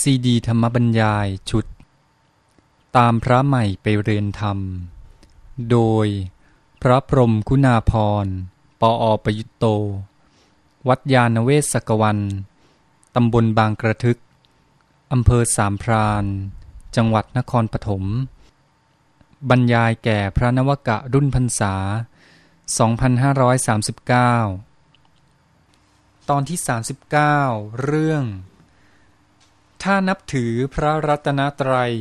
[0.00, 1.66] ซีดีธรรมบรรยายชุด
[2.96, 4.58] ตามพระใหม่ไปเรียนธรรม
[5.70, 6.06] โดย
[6.82, 7.92] พระพรมคุณาพ
[8.24, 8.26] ร
[8.80, 9.64] ปออประยุตโต
[10.88, 12.18] วัดยาณเวศกวัน
[13.14, 14.18] ตำบลบางกระทึก
[15.12, 16.24] อำเภอสามพราน
[16.96, 18.04] จังหวัดนครปฐม
[19.50, 21.74] บรรยายแก่พระนวกะรุ่นพรรษา
[24.32, 26.58] 2539 ตอนที่
[27.20, 28.24] 39 เรื่อง
[29.88, 31.92] ถ้านับถือพระรัตนตรัย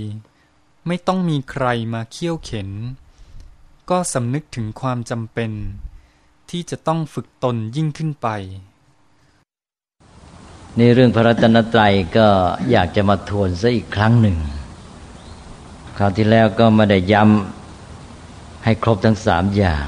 [0.87, 2.69] ไม่ต้องมีใครมาเคี่ยวเข็น
[3.89, 5.51] ก็สำนึกถึงความจำเป็น
[6.49, 8.27] ที่จะต้องฝึกตนยิ่งขึ้นไป
[10.77, 12.27] ในเรื่องพระรัตนตรัยก็
[12.71, 14.37] อยากจะมาทวนซะอีกครั้งหนึ่ง
[15.97, 19.85] คราวที่แล้วก็ไม่ได้ย้ำให้ครบทั้งสามอย่าง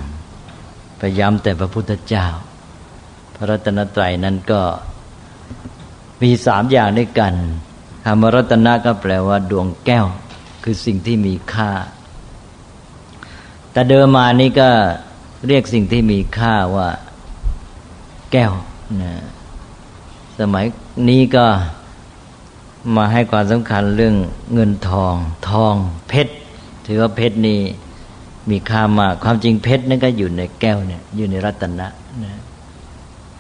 [0.97, 2.25] ไปย้ำแต่พระพุทธเจ้า
[3.35, 4.61] พระรัตนตรัยนั้นก็
[6.21, 7.35] มีสามอย่างด้วยกัน
[8.07, 10.05] คำว่ารัตนะก็แปลว่า ดวงแก้ว
[10.63, 11.71] คือสิ่งที่มีค่า
[13.71, 14.69] แต่เดิมมานี้ก็
[15.47, 16.89] เรียกสิ่งที่มีค่าว่า
[18.31, 18.51] แก้ว
[19.01, 19.13] นะ
[20.39, 20.65] สมัย
[21.09, 21.45] นี้ก็
[22.95, 24.15] มาให้ความสำคัญเรื่อง
[24.53, 25.15] เงินทอง
[25.49, 25.75] ทอง
[26.07, 26.33] เพชร
[26.85, 27.59] ถือว่าเพชรนี่
[28.49, 31.87] มีค่ามาก ความจริงเพชรนั่นก็อยู่ในแก้วเนี่ย อยู่ในรัตนะ
[32.23, 32.33] นะ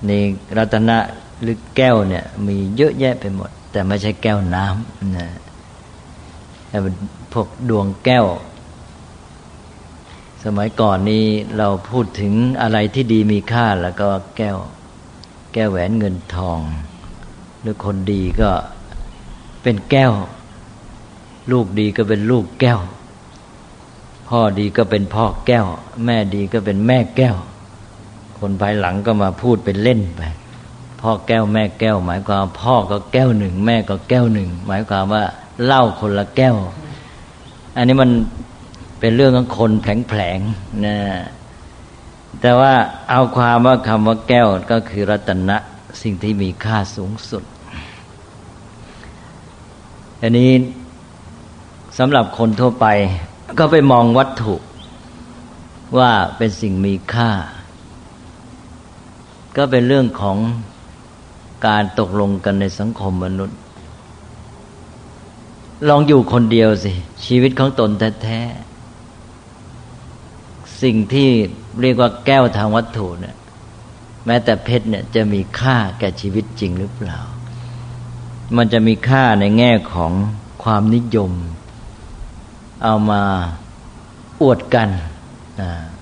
[0.05, 0.11] ใน
[0.57, 0.97] รัตนะ
[1.41, 5.29] หรือแก้วเนี่ย มีเยอะแยะไปหมด แต่ไม่ใช่แก้วน้ำนะ
[6.67, 6.77] แต่
[7.33, 8.25] พวกดวงแก้ว
[10.43, 11.25] สมัยก่อนนี้
[11.57, 14.57] เราพูดถึงอะไรที่ดีมีค่าแล้วก็แก้ว
[15.53, 16.59] แก้วแหวนเงินทอง
[17.61, 18.51] หรือคนดีก็
[19.63, 20.13] เป็นแก้ว
[21.51, 22.79] ลูกดีก็เป็นลูกแก้ว
[24.29, 25.65] พ่อดีก็เป็นพ่อแก้ว
[26.05, 27.35] แม่ดีก็เป็นแม่แก้ว
[28.39, 30.21] คนภายหลังก็มาพูดเป็นเล่นไป
[31.05, 35.23] พ่อแก้วแม่แก้ว หมายความพ่อก็แก้วหนึ่ง แม่ก็แก้วหนึ่ง หมายความว่า
[35.65, 36.55] เหล้าคนละแก้ว
[37.75, 38.11] อันนี้มัน
[38.99, 40.97] เป็นเรื่องของคนแผลงๆนะ
[42.41, 42.73] แต่ว่า
[43.09, 45.57] เอาความว่าคำว่าแก้วก็คือรัตนะ
[46.01, 47.43] สิ่งที่มีค่าสูงสุด
[50.21, 50.51] อันนี้
[51.97, 52.87] สำหรับคนทั่วไป
[53.59, 54.55] ก็ไปมองวัตถุ
[55.97, 57.31] ว่าเป็นสิ่งมีค่า
[59.57, 60.37] ก็เป็นเรื่องของ
[61.65, 63.57] การตกลงกันในสังคมมนุษย์
[65.89, 66.91] ลองอยู่คนเดียวสิ
[67.25, 67.89] ชีวิตของตน
[68.23, 71.29] แท้ๆสิ่งที่
[71.81, 73.35] เรียกว่าแก้วทางวัตถุเนี่ย
[74.25, 77.19] แม้แต่เพชรเนี่ยจะมีค่าแก่ชีวิตจริงหรือเปล่า
[78.57, 80.11] มันจะมีค่าในแง่ของ
[80.63, 81.31] ความนิยม
[82.83, 83.21] เอามา
[84.41, 84.89] อวดกัน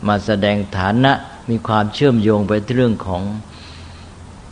[0.08, 1.14] มาแสดงฐานะ
[1.50, 3.22] มีความเชื่อมโยงไปที่เรื่องของ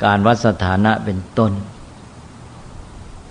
[0.03, 1.51] การวัดสถานะเป็นต้น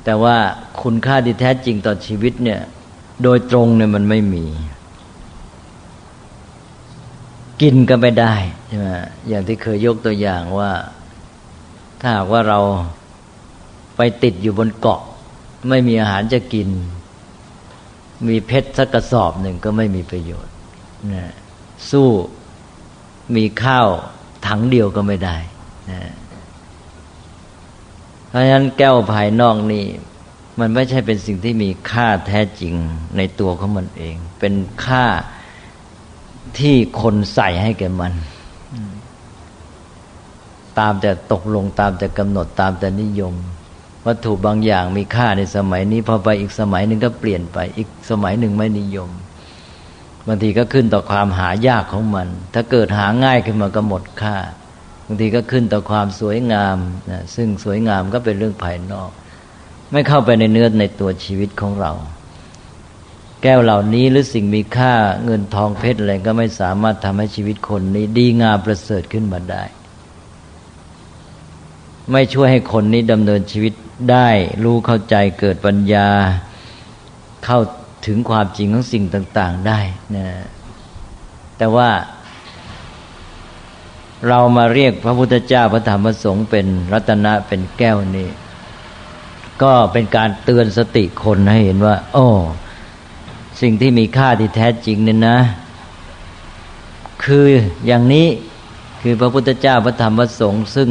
[0.04, 0.36] แต่ว่า
[0.82, 2.60] คุณค่าที่แท้จริงต่อชีวิตเนี่ย
[3.22, 4.44] โดยตรงเนี่ยมันไม่มี
[7.60, 8.34] กินก็ไม่ได้
[8.66, 8.88] ใช่ไหม
[9.28, 10.70] อย่างที่เคยยกตัวอย่างว่า
[12.00, 12.60] ถ้าหากว่าเรา
[13.96, 15.00] ไปติดอยู่บนเกาะ
[15.68, 16.68] ไม่มีอาหารจะกิน
[18.28, 20.54] มีเพชรสักกระสอบหนึ่งก็ไม่มีประโยชน์
[21.14, 21.32] นะ
[21.90, 22.08] สู้
[23.36, 23.88] มีข้าว
[24.46, 25.36] ถังเดียวก็ไม่ได้
[25.90, 26.00] นะ
[28.30, 29.84] เพราะฉะนั้นแก้วภายนอกนี่
[30.60, 32.74] มันไม่ใช่เป็นสิ่งที่มีค่าแท้จริง
[33.16, 34.54] ในตัวของมันเอง เป็น
[34.84, 35.04] ค่า
[36.58, 38.12] ที่คนใส่ให้แก่มัน
[40.78, 43.34] ตามแต่ตกลงตามแต่กำหนดตามแต่นิยม
[44.06, 49.10] วัตถุบางอย่างมีค่าในสมัยนี้พอไปอีกสมัยหนึ่งก็เปลี่ยนไป อีกสมัยหนึ่งไม่นิยม
[50.26, 56.76] บางทีก็ขึ้นต่อความหายากของมัน ถ้าเกิดหาง่ายขึ้นมาก็หมดค่าางทีก็ขึ้นต่อความสวยงาม
[57.10, 59.10] นะซึ่งสวยงามก็เป็นเรื่องภายนอก
[59.92, 61.92] ไม่เข้าไปในเนื้อในตัวชีวิตของเรา
[63.42, 64.94] แก้วเหล่านี้หรือสิ่งมีค่า
[65.24, 69.62] เงินทองเพชรอะไรก็ไม่สามารถทำให้ชีวิตคนนี้ดีงามประเสริฐขึ้นมาได้
[72.12, 73.72] ไม่ช่วยให้คนนี้ดำเนินชีวิต
[74.10, 74.28] ได้
[74.64, 76.08] รู้เข้าใจเกิดปัญญา
[77.44, 77.60] เข้า
[78.06, 79.80] ถึงความจริงของสิ่งต่าง ๆ ได้
[80.16, 80.28] นะ
[81.58, 81.88] แต่ว่า
[84.28, 88.28] เรามาเรียกพระพุทธเจ้าพระธรรมพระสงฆ์เป็นรัตนะเป็นแก้วนี่
[89.62, 92.26] ก็เป็นการเตือนสติคนให้เห็นว่า โอ้
[93.60, 95.38] สิ่งที่มีค่าที่แท้จริงเนี่ยนะ
[97.24, 97.46] คือ
[97.86, 98.26] อย่างนี้
[99.02, 100.88] คือพระพุทธเจ้าพระธรรมพระสงฆ์ซึ่ง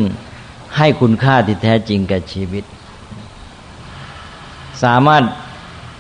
[0.77, 2.63] ให้คุณค่าที่แท้จริงแก่ชีวิต
[4.83, 5.23] สามารถ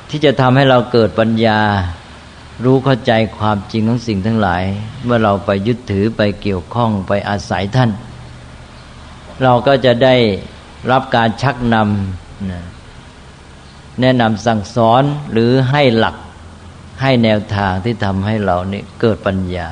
[0.09, 1.59] ที่จะทำให้เราเกิดปัญญา
[2.63, 4.63] รู้เข้าใจความจริงของสิ่งทั้งหลาย
[5.03, 7.91] เมื่อเราไปยึดถือไปเกี่ยวข้องไปอาศัยท่าน
[9.43, 10.15] เราก็จะได้
[10.91, 16.15] รับการชักนำแนะนำสั่งสอนหรือให้หลัก
[17.01, 19.69] ให้แนวทางที่ทำให้เราเนี่ยเกิดปัญญา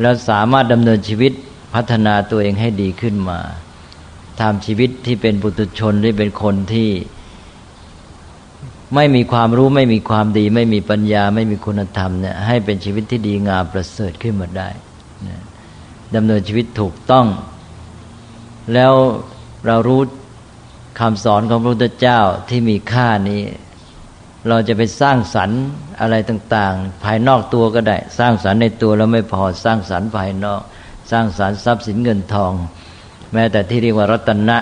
[0.00, 1.32] แล้วสามารถดำเนินชีวิต
[1.74, 3.38] พัฒนาตัวเองให้ดีขึ้นมา
[4.40, 6.88] ทำชีวิตที่เป็นบุตรชนที่เป็นคนที่
[8.94, 14.68] ไม่มีความรู้ไม่มีความดี ไม่มีปัญญาไม่มีคุณธรรมเนี่ยให้เป็นชีวิตที่ดีงามประเสริฐขึ้นมาได้
[16.14, 17.26] ดำเนินชีวิตถูกต้อง
[18.74, 18.92] แล้ว
[19.66, 20.00] เรารู้
[21.00, 23.42] คำสอนของพระพุทธเจ้าที่มีค่านี้
[24.48, 25.60] เราจะไปสร้างสรรค์
[26.00, 30.62] อะไรต่าง ๆ ภายนอกตัวก็ได้ สร้างสรรค์ในตัวแล้วไม่พอสร้างสรรค์ภายนอก
[31.10, 32.52] สร้างสรรค์ทรัพย์สินเงินทอง
[33.32, 34.58] แม้แต่ที่เรียกว่ารัตนะ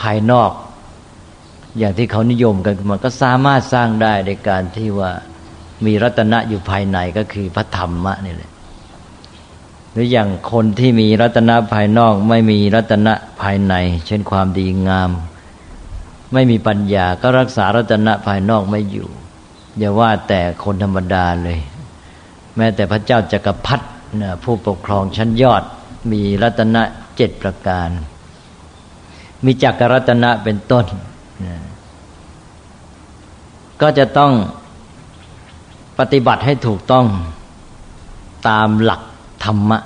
[0.00, 0.50] ภายนอก
[1.78, 5.10] อย่างที่เขานิยมกันมันก็สามารถสร้างได้ในการที่ว่า
[5.86, 8.50] มีรัตนะอยู่ภายในก็คือพระธรรมะนี่แหละ
[9.92, 13.74] หรืออย่างคนที่มีรัตนะภายนอกไม่มีรัตนะภายใน
[14.06, 15.10] เช่นความดีงาม
[16.32, 19.08] ไม่มีปัญญาก็รักษารัตนะภายนอกไม่อยู่
[19.78, 21.58] อย่าว่าแต่คนธรรมดาเลย
[22.56, 23.86] แม้แต่พระเจ้าจักรพรรดิ
[24.44, 25.62] ผู้ปกครองชั้นยอด
[26.12, 26.82] มีรัตนะ
[27.16, 27.90] เจ็ดประการ
[29.44, 30.84] มีจักรรัตนะเป็นต้น
[33.82, 34.32] ก็จะต้อง
[35.98, 37.06] ปฏิบัติให้ถูกต้อง
[38.48, 39.02] ตามหลัก
[39.44, 39.78] ธรรมะ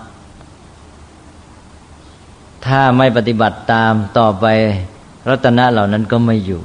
[2.67, 4.47] ถ้าไม่ปฏิบัติตามต่อไป
[5.29, 6.63] รัตนะเหล่านั้นก็ไม่อยู่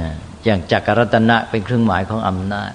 [0.00, 0.08] นะ
[0.44, 2.72] อย่างจักรรัตนะเป็นเครื่องหมายของอำนาจ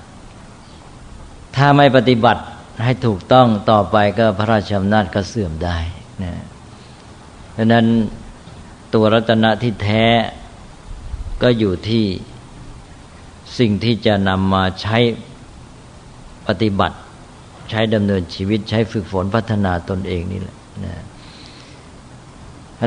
[1.55, 2.43] ถ้าไม่ปฏิบัติ
[2.83, 5.77] ให้ถูกต้องต่อไปก็พระราชอำนาจก็เสื่อมได้
[6.23, 6.33] นะ
[7.57, 7.85] ดังนั้น
[8.93, 10.05] ตัวรัตนะที่แท้
[11.41, 12.05] ก็อยู่ที่
[13.59, 14.97] สิ่งที่จะนำมาใช้
[16.47, 16.97] ปฏิบัติ
[17.69, 20.93] ใช้ดำเนินชีวิตใช้ฝึกฝนพัฒนาตนเองนี่แหละนะ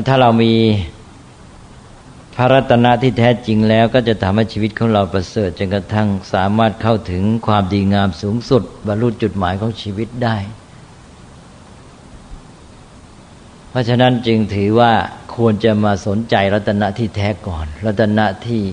[0.07, 0.53] ถ้าเรามี
[2.35, 10.37] พระรัตนะที่แท้จริงแล้วก็จะทำให้ชีวิตของเราประเสริฐจนกระทั่งสามารถเข้าถึงความดีงามสูงสุดบรรลุจุดหมายของชีวิตได้
[13.64, 14.91] เพ ราะฉะนั้นจึงถือว่า
[15.35, 18.63] ควรจะมาสนใจรัตนะที่แท้ก่อน รัตนะที่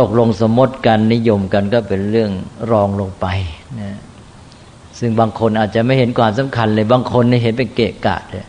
[0.00, 2.30] ตกลงสมมติกันนิยมกันก็เป็นเรื่อง
[2.70, 3.26] รองลงไป
[3.80, 3.98] นะ
[4.98, 8.46] ซึ่งบางคนอาจจะไม่เห็นความสำคัญเลย บางคนนี่เห็นเป็นเกะกะเลย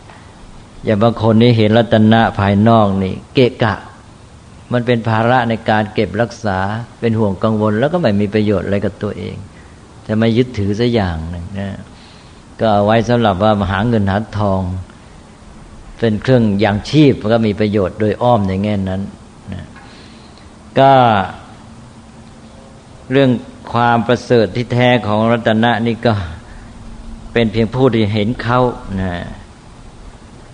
[0.84, 3.74] อย่างบางคนนี่เห็นรัตนะภายนอกนี่ เกะกะ
[4.72, 6.58] มันเป็นภาระในการเก็บรักษา
[7.00, 9.36] เป็นห่วงกังวล แล้วก็ไม่มีประโยชน์อะไรกับตัวเอง
[10.06, 11.78] จะไม่ยึดถือสัอย่างหนึ่งนะ
[12.60, 14.60] ก็เอาไว้สำหรับว่ามาหาเงินหาทอง
[15.98, 19.02] เป็นเครื่องอย่างชีพก็มีประโยชน์โดยอ้อมในแง่นั้น
[19.52, 19.64] นะ
[20.78, 20.92] ก็
[23.12, 23.30] เรื่อง
[23.72, 26.12] ความประเสริฐที่แท้ของรัตนะนี่ก็
[27.32, 28.60] เป็นเพียงผู้ที่เห็นเขา
[29.00, 29.12] นะ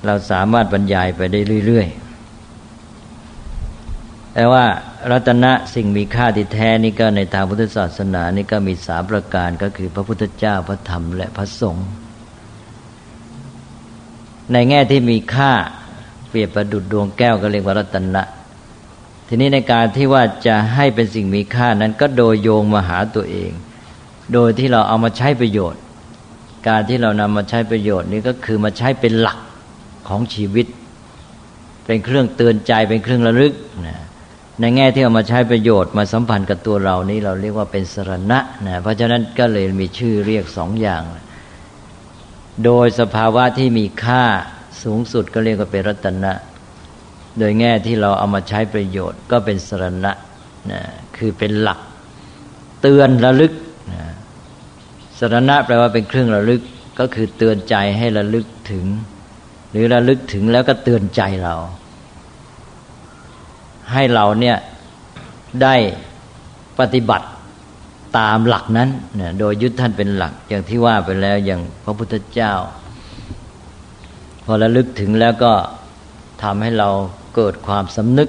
[0.07, 4.65] เราสามารถบรรยายไปได้เรื่อยๆ แต่ว่า
[5.11, 11.89] รัตนะสิ่งมีค่าที่แท้นี่ก็ในทางพุทธศาสนานี่ก็มีสามประการก็คือพระพุทธเจ้าพระธรรมและพระสงฆ์
[14.53, 15.53] ในแง่ที่มีค่า
[16.29, 18.23] เปรียบประดุดดวงแก้วก็เรียกว่ารัตนะ
[19.29, 23.53] ทีนี้ในการที่ว่าจะให้เป็นสิ่งมีค่านั้นก็โดยโยงมาหาตัวเอง
[24.33, 25.81] โดยที่เราเอามาใช้ประโยชน์
[26.69, 29.39] การที่เรานำมาใช้ประโยชน์นี้ก็คือมาใช้เป็นหลัก
[30.09, 30.67] ของชีวิต
[31.87, 33.55] เป็นเครื่องเตือนใจเป็นเครื่องระลึก
[33.87, 33.99] นะ
[34.61, 41.03] ในแง่ที่เอามาใช้ประโยชน์มาสัมพันธ์กับตัวเรานี้เราเรียกว่าเป็นสรณะนะเพราะฉะนั้นก็เลยมีชื่อเรียกสองอย่าง
[42.65, 44.25] โดยสภาวะที่มีค่า
[44.83, 46.33] สูงสุดก็เรียกว่าเป็นรัตนะ
[47.39, 50.13] โดยแง่ที่เราเอามาใช้ประโยชน์ก็เป็นสรณะ
[50.71, 50.81] นะ
[51.17, 51.79] คือเป็นหลัก
[52.83, 53.53] เตือนระลึก
[53.93, 54.03] นะ
[55.19, 56.63] สรณะแปลว่าเป็นเครื่องระลึก
[56.99, 58.87] ก็คือเตือนใจให้ระลึกถึง
[59.71, 61.55] หรือระลึกถึงแล้วก็เตือนใจเรา
[63.93, 64.57] ให้เราเนี่ย
[65.63, 65.75] ได้
[66.79, 67.27] ปฏิบัติ
[68.19, 68.89] ตามหลักนั้น
[69.21, 72.53] นโดยยึดท่านเป็นหลัก อย่างที่ว่าไปแล้วอย่างพระพุทธเจ้า
[74.45, 75.53] พอระลึกถึงแล้วก็
[76.43, 76.89] ทำให้เรา
[77.37, 78.29] เกิดความสำนึก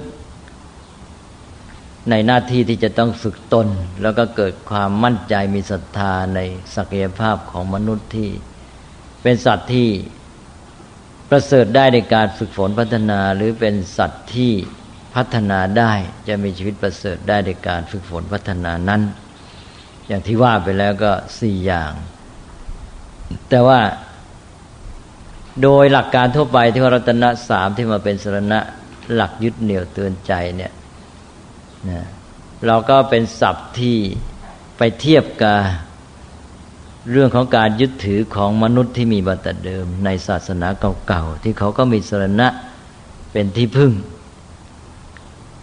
[2.10, 3.66] ในหน้าที่ที่จะต้องฝึกตน
[4.02, 6.40] แล้วก็เกิดความมั่นใจมีศรัทธาใน
[6.76, 8.30] ศักยภาพของมนุษย์ที่
[9.22, 9.88] เป็นสัตว์ที่
[11.30, 14.52] ประเสริฐได้ในการฝึกฝนพัฒนาหรือเป็นสัตว์ที่
[15.14, 15.92] พัฒนาได้
[16.28, 19.02] จะมีชีวิตประเสริฐได้ในการฝึกฝนพัฒนานั้น
[20.08, 21.92] อย่างที่ว่าไปแล้วก็สี่อย่าง
[23.48, 23.80] แต่ว่า
[25.62, 28.60] โดยหลักการทั่วไปที่ว่ารัตนะสามที่มาเป็นสรณะ
[29.14, 30.72] หลักยึดเหนี่ยวเตือนใจเนี่ย
[31.90, 32.06] นะ
[32.66, 33.96] เราก็เป็นศัพท์ที่
[34.78, 35.58] ไปเทียบกับ
[37.10, 40.68] เรื่องของการยึดถือของมนุษย์ที่มีบัตรเดิม ในศาสนา
[41.06, 42.48] เก่าๆที่เขาก็มีสรณะ
[43.32, 43.92] เป็นที่พึ่ง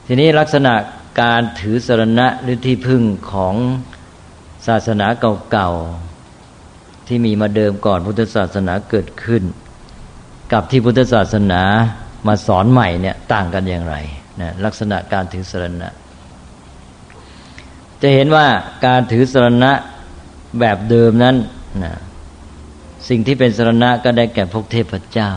[0.05, 0.73] ทีนี้ลักษณะ
[1.21, 3.55] การถือสรณะหรือที่พึ่งของ
[4.67, 5.07] ศาสนา
[5.51, 9.43] เก่าๆที่มีมาเดิมก่อนพุทธศาสนาเกิดขึ้น
[10.53, 11.61] กับที่พุทธศาสนา
[12.27, 13.95] มาสอนใหม่เนี่ยต่างกันอย่างไร
[14.41, 15.89] นะลักษณะการถือสรณะ
[18.01, 18.45] จะเห็นว่า
[18.85, 19.71] การถือสรณะ
[20.59, 21.35] แบบเดิมนั้น
[21.83, 21.93] นะ
[23.09, 25.31] สิ่งที่เป็นสรณะก็ได้แก่พวกเทพเจ้า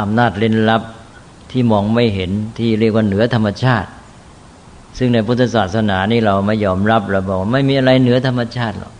[0.00, 0.82] อำนาจเล่นลับ
[1.50, 3.88] ที่มองไม่เห็นที่เรียกว่าเหนือธรรมชาติ
[4.98, 8.92] ซึ่งในพุทธศาสนานี่เราไม่ยอมรับเราบอกไม่มีอะไรเหนือธรรมชาติหรอก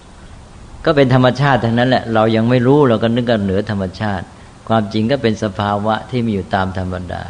[0.85, 4.25] ก็เป็นธรรมชาติทั้งนั้นแหละเรายังไม่รู้เราก็นึกว่าเหนือธรรมชาติ
[4.69, 7.23] ความจริงก็เป็นสภาวะที่มีอยู่ตามธรรมดา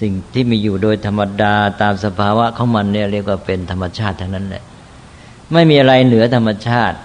[0.00, 4.62] สิ่งที่มีอยู่โดยธรรมดาตามสภาวะของมันเนี่ยเรียกว่าเป็นธรรมชาติทั้งนั้นแหละ
[5.52, 6.96] ไม่มีอะไรเหนือธรรมชาติ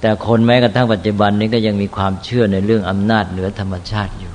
[0.00, 4.32] แต่คนแม้กระทั่งปัจจุบันนี้ก็ยังมีความเชื่อในเรื่องอำนาจเหนือธรรมชาติอยู่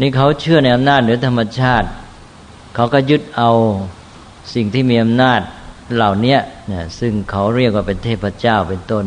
[0.00, 1.88] นี่เขาเชื่อในอำนาจเหนือธรรมชาติ
[2.74, 3.50] เขาก็ยึดเอา
[4.54, 5.40] สิ่งที่มีอำนาจ
[5.94, 6.36] เหล่านี้
[6.70, 9.04] นซึ่งเขาเรียกว่าเป็นเทพเจ้าเป็นต้น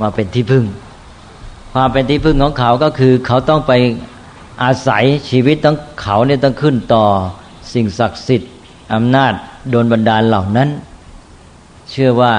[0.00, 0.64] มาเป็นที่พึ่ง
[1.72, 3.72] ความเป็นที่พึ่งของเขาก็คือ เขาต้องไป
[4.62, 7.04] อาศัยชีวิตต้องเขาเนี่ยต้องขึ้นต่อ
[7.72, 8.52] สิ่งศักดิ์สิทธิ์
[8.94, 9.32] อำนาจ
[9.70, 10.68] โดนบันดาลเหล่านั้น
[11.90, 12.34] เชื่อว่า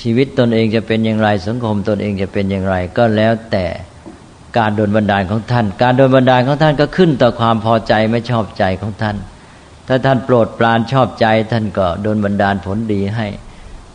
[0.00, 3.66] ชีวิตตนเองจะเป็นอย่างไรสังคมตนเองจะเป็นอย่างไร ก็แล้วแต่
[4.58, 9.16] การโดนบันดาลของท่าน การโดนบันดาลของท่านก็ขึ้นต่อความพอใจไม่ชอบใจของท่าน
[9.92, 13.26] ถ้าท่านโปรดปรานชอบใจ ท่านก็โดนบันดาลผลดีให้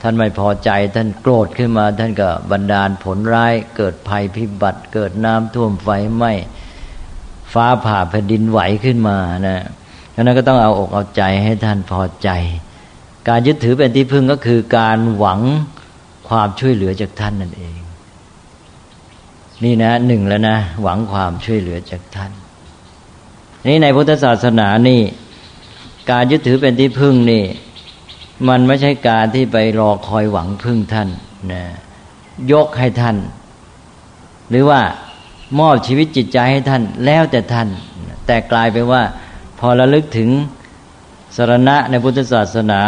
[0.01, 6.31] ท่านไม่พอใจ ท่านโกรธขึ้นมา ท่านก็บันดาลผลร้าย เกิดภัยพิบัติ เกิดน้ำท่วมไฟไหม้
[7.53, 9.63] ฟ้าผ่าแผ่นดินไหวขึ้นมานะ
[10.15, 12.29] ฉะนั้นก็ต้องเอาอกเอาใจให้ท่านพอใจ
[13.27, 15.39] การยึดถือเป็นที่พึ่งก็คือการหวัง
[16.29, 17.79] ความช่วยเหลือจากท่านนั่นเอง
[19.63, 22.31] นี่นะหนึ่งแล้วนะ หวังความช่วยเหลือจากท่าน
[23.67, 25.01] นี่ในพุทธศาสนานี่
[26.11, 27.43] การยึดถือเป็นที่พึ่งนี่
[28.47, 31.09] มันไม่ใช่การที่ไปรอคอยหวังพึ่งท่าน
[31.51, 31.63] นะ
[32.51, 33.17] ยกให้ท่าน
[34.49, 34.81] หรือว่า
[35.59, 37.67] มอบชีวิตจิตใจให้ท่านแล้วแต่ท่าน
[38.25, 39.01] แต่กลายไปว่า
[39.59, 40.29] พอระลึกถึง
[41.35, 42.81] สรณะในพุทธศาสนา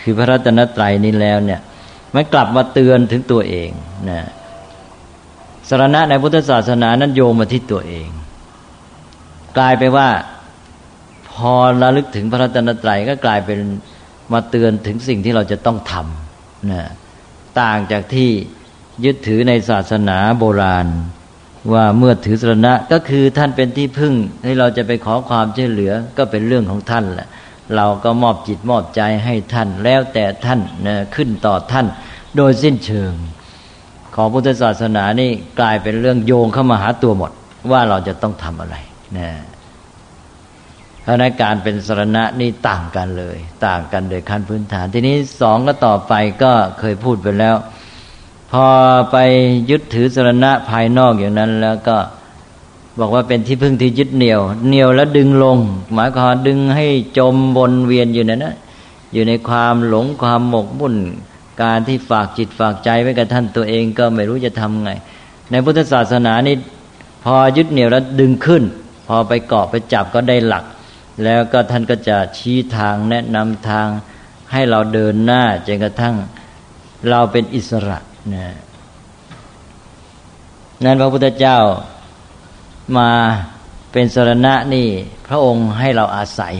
[0.00, 1.60] คือพระรัตนตรัยนี้แล้วเนี่ย
[2.14, 3.70] มันกลับมาเตือนถึงตัวเอง
[4.10, 4.20] นะ
[5.68, 8.08] สารณะในพุทธศาสนานั้นโยงมาที่ตัวเอง
[9.56, 10.08] กลายไปว่า
[11.36, 11.52] พอ
[11.82, 13.58] ระลึกถึงพระรัตนตรัยก็กลายเป็น
[14.32, 16.82] มาเตือนถึงสิ่งที่เราจะต้องทำนะ
[17.60, 18.30] ต่างจากที่
[19.04, 20.86] ยึดถือในศาสนาโบราณ
[21.72, 24.14] ว่าเมื่อถือสรณะก็คือท่านเป็นที่พึ่ง
[24.44, 27.28] ให้เราจะไปขอความช่วยเหลือก็เป็นเรื่องของท่านแหละ
[27.76, 31.86] เราก็มอบจิตมอบใจให้ท่านแล้วแต่ท่านนะขึ้นต่อท่าน
[32.36, 33.12] โดยสิ้นเชิง
[34.14, 37.30] ของพุทธศาสนานี่กลายเป็นเรื่องโยงเข้ามาหาตัวหมด
[37.70, 38.76] ว่าเราจะต้องทำอะไร
[39.18, 39.28] นะ
[41.06, 43.36] เพราะนั้นการเป็นสรณะนี่ต่างกันเลย
[43.66, 47.56] ต่างกันโดยขั้นพื้นฐาน ทีนี้สองก็ต่อไปก็เคยพูดไปแล้ว
[48.52, 48.66] พอ
[49.12, 49.16] ไป
[49.70, 51.96] ยึดถือสรณะภายนอกอย่างนั้น แล้วก็
[53.00, 55.58] บอกว่าเป็นที่พึ่งที่ยึดเหนี่ยวเหนี่ยวแล้วดึงลง
[55.94, 56.86] หมายความดึงให้
[57.18, 58.54] จมวนเวียนอยู่นั่นนะ
[59.12, 60.94] อยู่ในความหลงความหมกมุ่น
[61.62, 64.90] การที่ฝากจิตฝากใจไว้กับท่านตัวเองก็ไม่รู้จะทำไง
[65.50, 66.56] ในพุทธศาสนานี่
[67.24, 68.62] พอยึดเหนี่ยวแล้วดึงขึ้น
[69.08, 70.64] พอไปเกาะไปจับก็ได้หลัก
[71.24, 73.88] แล้วก็ท่านก็จะชี้ทางแนะนำทาง
[74.52, 76.14] ให้เราเดินหน้าจนกระทั่ง
[77.10, 77.98] เราเป็นอิสระ
[78.34, 78.46] นะ
[80.84, 81.58] นั้นพระพุทธเจ้า
[82.98, 83.10] มา
[83.92, 84.88] เป็นสรณะนี่
[85.26, 86.54] พระองค์ให้เราอาศัย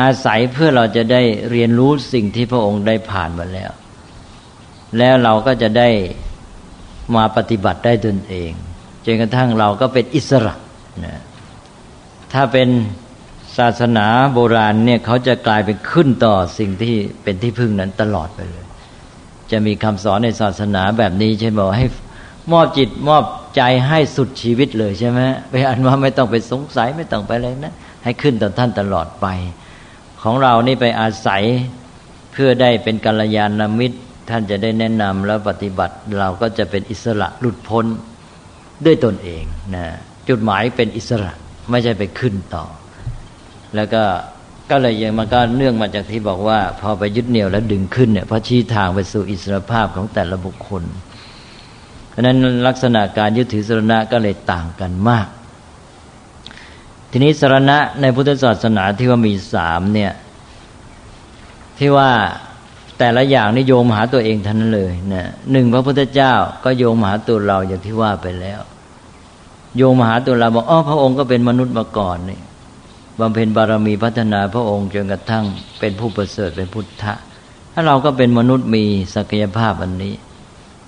[0.00, 3.70] อาศัยเพื่อเราจะได้เรียนรู้สิ่งที่พระองค์ได้ผ่านมาแล้ว
[4.98, 5.88] แล้วเราก็จะได้
[7.16, 8.52] มาปฏิบัติได้ตนเอง
[9.04, 10.54] จนกระทั่งเราก็เป็นอิสระ
[11.04, 11.14] นะ
[12.32, 12.68] ถ้าเป็น
[13.58, 18.64] ศาสนาโบราณเนี่ยเขาจะกลายเป็นขึ้นต่อสิ่งที่เป็นที่พึ่งนั้นตลอดไปเลย
[19.50, 21.86] จะมีคำสอนในศาสนาแบบนี้ใช่ไหมให้
[22.52, 23.24] มอบจิตมอบ
[23.56, 25.20] ใจให้สุดชีวิตเลยใช่ไหม
[25.50, 29.26] ไปอันว่าไม่ต้องไปสงสัยไม่ต้องไปเลยนะ ให้ขึ้นต่อท่านตลอดไป
[30.22, 31.42] ของเรานี่ไปอาศัย
[32.32, 33.98] เพื่อได้เป็นกัลยาณมิตร
[34.30, 37.86] ท่านจะได้แนะนำแล้วปฏิบัติเราก็จะเป็นอิสระหลุดพ้น
[38.84, 39.44] ด้วยตนเอง
[39.74, 39.84] นะ
[40.28, 41.32] จุดหมายเป็นอิสระ
[41.70, 42.64] ไม่ใช่ไปขึ้นต่อ
[43.76, 44.02] แล้วก็
[44.70, 50.82] ก็เลยยังมันก็เนื่องมาจากที่บอกว่า พอไปยึดเหนี่ยวแล้วดึงขึ้นเนี่ยพระชี้ทางไปสู่อิสรภาพของแต่ละบุคคล
[52.10, 55.28] เพราะนั้นลักษณะการยึดถือสรณะก็เลยต่างกันมาก
[57.10, 60.12] ทีนี้สรณะในพุทธศาสนาที่ว่ามีสามเนี่ย
[61.78, 62.10] ที่ว่า
[62.98, 66.32] แต่ละอย่างนี่โยมหาตัวเองทันเลยนะหนึ่งพระพุทธเจ้า
[66.64, 68.60] ก็โยมหาตัวเราอย่างที่ว่าไปแล้ว
[69.76, 72.40] โยมหาตัวเราบอกอ๋อพระองค์ก็เป็นมนุษย์มาก่อนนี่
[73.20, 75.44] บำเพ็ญบารมีพัฒนาพระองค์จนกระทั่ง
[75.78, 77.14] เป็นผู้ประเสริฐเป็นพุทธะ
[77.72, 80.14] ถ้าเราก็เป็นมนุษย์มีศักยภาพอันนี้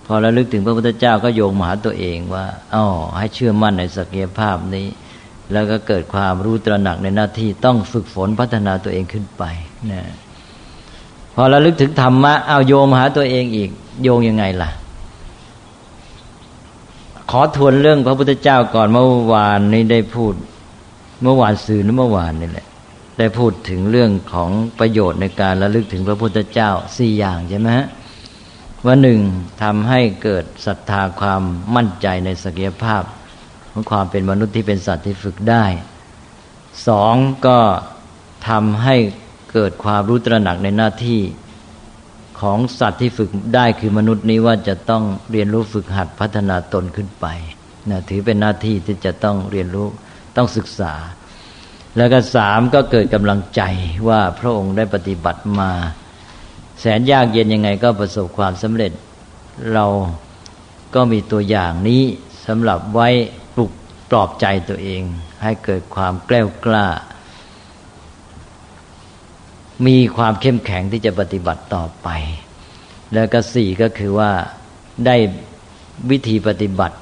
[0.06, 2.85] พอระลึกถึงพระพุทธเจ้าก็โยงมาหาตัวเองว่าอ๋อ
[3.18, 4.87] ให้เชื่อมั่นในศักยภาพนี้
[5.52, 9.42] แล้วก็เกิดความรู้ตระหนักในหน้าที่ต้องฝึกฝนพัฒนาตัวเองขึ้นไป
[9.90, 10.02] นะ
[11.35, 13.71] พอระลึกถึงธรรมะเอาโยงมหาตัวเองอีก
[14.02, 14.71] โยงยังไงล่ะ
[17.30, 20.35] ขอทวนเรื่องพระพุทธเจ้าก่อนเมื่อวานนี้ได้พูด
[21.23, 22.66] เมื่อวานสื่อหรือเมื่อวานนี่แหละ
[23.18, 27.87] ได้พูดถึงเรื่องของประโยชน์ในการระลึกถึงพระพุทธเจ้าสี่อย่างใช่ไหมฮะ
[28.85, 29.20] ว่าหนึ่ง
[29.62, 31.42] ทำให้เกิดศรัทธาความ
[31.76, 33.02] มั่นใจในศักยภาพ
[33.70, 35.64] ของความเป็นมนุษย์ที่เป็นสัตว์ที่ฝึกได้
[36.88, 37.14] สอง
[37.46, 37.58] ก็
[38.49, 38.96] ทำให้
[39.52, 41.20] เกิดความรู้ตระหนักในหน้าที่
[42.40, 47.26] ของสัตว์ที่ฝึกได้คือมนุษย์นี้ว่าจะต้องเรียนรู้ฝึกหัดพัฒนาตนขึ้นไป
[47.90, 49.88] นะถือเป็นหน้าที่ที่จะต้องเรียนรู้
[50.37, 50.95] ต้องศึกษา
[51.97, 53.62] แล้วก็สามก็เกิดกำลังใจ
[54.09, 55.71] ว่าพระองค์ได้ปฏิบัติมา
[56.81, 58.93] แสนยากเย็นยังไงก็ประสบความสำเร็จ
[59.73, 59.87] เรา
[60.95, 62.02] ก็มีตัวอย่างนี้
[62.47, 63.09] สำหรับไว้
[63.55, 63.73] ปลุก
[64.11, 65.02] ปลอบใจตัวเอง
[65.43, 66.87] ให้เกิดความแกล้วกล้า
[69.87, 72.09] มีความเข้มแข็งที่จะปฏิบัติต่อไป
[73.14, 74.31] แล้วก็สี่ก็คือว่า
[75.07, 75.16] ได้
[76.11, 76.97] วิธีปฏิบัติ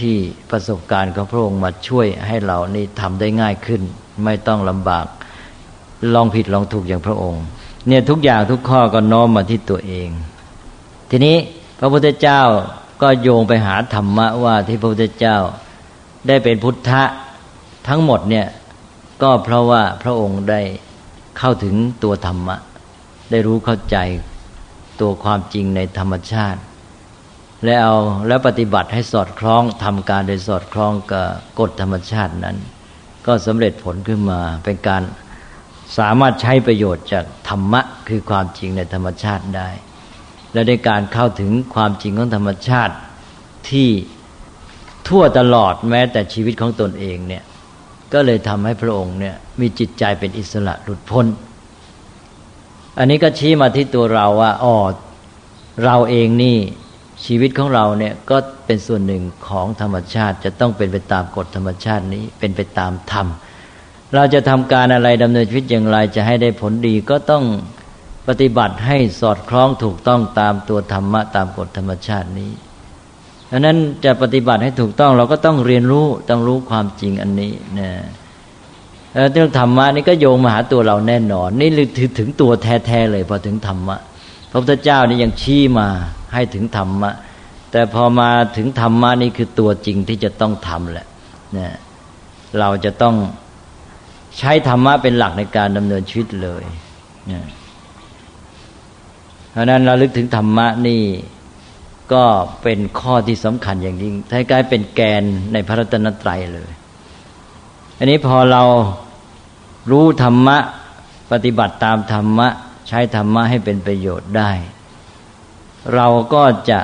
[0.00, 0.16] ที่
[0.50, 3.82] ประสบการณ์ของพระองค์มาช่วยให้เรานี่ทำได้ง่ายขึ้น
[4.24, 5.06] ไม่ต้องลำบาก
[6.14, 7.42] ลองผิดลองถูกอย่างพระองค์
[7.88, 10.08] เนี่ยทุกอย่างทุกข้อก็น้อมมาที่ตัวเอง
[11.10, 11.36] ทีนี้
[11.78, 12.40] พระพุทธเจ้า
[13.02, 15.36] ก็โยงไปหาธรรมะว่าที่พระพุทธเจ้า
[16.26, 17.02] ได้เป็นพุทธะ
[17.88, 18.46] ทั้งหมดเนี่ย
[19.22, 20.60] ก็เพราะว่าพระองค์ได้
[21.38, 22.56] เข้าถึงตัวธรรมะ
[23.30, 23.96] ได้รู้เข้าใจ
[25.00, 26.60] ตัวความจริงในธรรมชาติ
[27.66, 27.96] แล้วเอา
[28.26, 31.26] แล้วปฏิบัติให้สอดคล้องทำการโดยสอดคล้องกับ
[31.60, 32.56] กฎธรรมชาตินั้น
[33.26, 35.02] ก็สำเร็จผลขึ้นมาเป็นการ
[35.98, 39.68] สามารถใช้ประโยชน์จากธรรมะคือความจริงในธรรมชาติได้
[40.52, 42.94] และในการเข้าถึงความจริงของธรรมชาติ
[43.70, 43.88] ที่
[45.08, 47.44] ทั่วตลอดแม้แต่ชีวิตของตนเองเนี่ย
[48.12, 51.26] ก็เลยทำให้พระองค์เนี่ยมีจิตใจเป็นอิสระหลุดพ้น
[52.98, 54.74] อันนี้ก็ชี้มาที่ตัวเราว่าอ๋อ
[55.84, 56.58] เราเองนี่
[57.26, 58.36] ชีวิตของเราเนี่ยก็
[58.66, 63.26] เป็นส่วนหนึ่งของธรรมชาติ จะต้องเป็นไปตามกฎธรรมชาตินี้เป็นไปตามธรรม
[64.14, 67.44] เราจะทำการอะไรดำเนินชีวิตอย่างไรจะให้ได้ผลดีก็ต้อง
[68.28, 72.52] ปฏิบัติให้สอดคล้องถูกต้องตามตัวธรรมะตามกฎธรรมชาตินี้
[73.50, 77.90] ดังนั้นจะปฏิบัติให้ถูกต้องเราก็ต้องเรียนรู้ต้องรู้ความจริงอันนี้นะ
[79.32, 81.68] เรื่องธรรมะนี่ก็โยงมาหาตัวเราแน่นอน นี่
[82.18, 83.96] ถึงตัวแท้ๆเลยพอถึงธรรมะ
[84.50, 85.88] พระพุทธเจ้านี่ยังชี้มา
[86.32, 87.10] ให้ถึงธรรมะ
[87.72, 91.06] แต่พอมาถึงธรรมะนี่คือตัวจริงที่จะต้องทำแหละ
[91.58, 91.76] นะ
[92.58, 93.14] เราจะต้อง
[94.38, 96.64] ใช้ธรรมะเป็นหลักในการดำเนินชีวิตเลย
[97.32, 97.44] นะ
[99.50, 101.02] เพราะนั้นเราลึกถึงธรรมะนี่
[102.12, 102.24] ก็
[102.62, 106.70] เป็นข้อที่สำคัญอย่างยิ่งท้ายกลายเป็นแกนในพระรัตนตรัยเลย
[107.98, 108.62] อันนี้พอเรา
[109.90, 110.56] รู้ธรรมะ
[111.32, 112.48] ปฏิบัติตามธรรมะ
[112.88, 114.50] ใช้ธรรมะให้เป็นประโยชน์ได้
[115.94, 116.80] เราก็จะ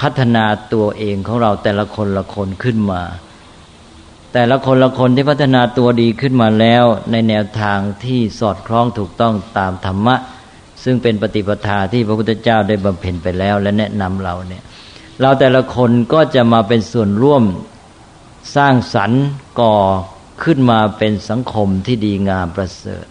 [0.00, 3.02] พัฒนาตัวเองของเราแต่ละคนละคนขึ้นมา
[4.32, 10.16] แต่ละคนละคนที่พัฒนาตัวดีขึ้นมาแล้ว ในแนวทางที่สอดคล้องถูกต้องตามธรรมะ
[10.84, 14.62] ซึ่งเป็นปฏิปทาที่พระพุทธเจ้าได้บำเพ็ญไปแล้ว และแนะนำเราเนี่ย
[15.20, 17.44] เราแต่ละคนก็จะมาเป็นส่วนร่วม
[18.56, 19.24] สร้างสรรค์
[19.60, 19.76] ก่อ
[20.44, 23.06] ขึ้นมาเป็นสังคมที่ดีงามประเสริฐ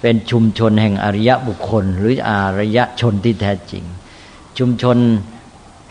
[0.00, 3.84] เป็นชุมชนแห่งอริยบุคคล หรืออารยชนที่แท้จริง
[4.58, 4.98] ชุมชน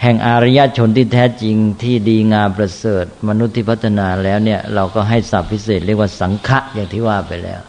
[0.02, 7.62] แห่งอารยชนที่แท้จริงที่ดีงามประเสริฐ มนุษย์ที่พัฒนาแล้วเนี่ย เราก็ให้ศัพท์พิเศษเรียกว่าสังฆะอย่างที่ว่าไปแล้ว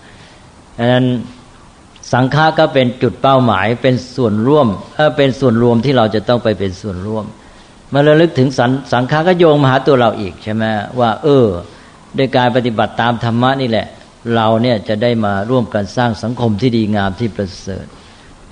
[0.78, 1.06] ดังนั้น
[2.12, 7.24] สังฆะก็เป็นจุดเป้าหมายเป็นส่วนร่วมเออเป็นส่วนรวมที่เราจะต้องไปเป็นส่วนร่วม
[7.92, 10.64] มาระลึกถึงสังสังฆะก็โยงมาหาตัวเราอีกใช่ไหม
[11.00, 11.46] ว่า เออ
[12.18, 13.86] ด้วยการปฏิบัติตามธรรมะนี่แหละ
[14.34, 17.86] เราเนี่ยจะได้มาร่วมกันสร้างสังคมที่ดีงามที่ประเสริฐ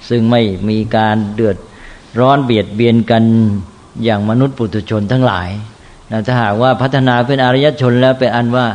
[0.09, 1.57] ซึ่งไม่มีการเดือด
[2.21, 3.25] ร้อนเบียดเบียนกัน
[4.05, 5.49] อย่างมนุษย์ปุถุชนทั้งหลาย
[6.11, 8.67] นะถ้าหากว่าพัฒนาเป็นอารยชนแล้วเป็นอันว่า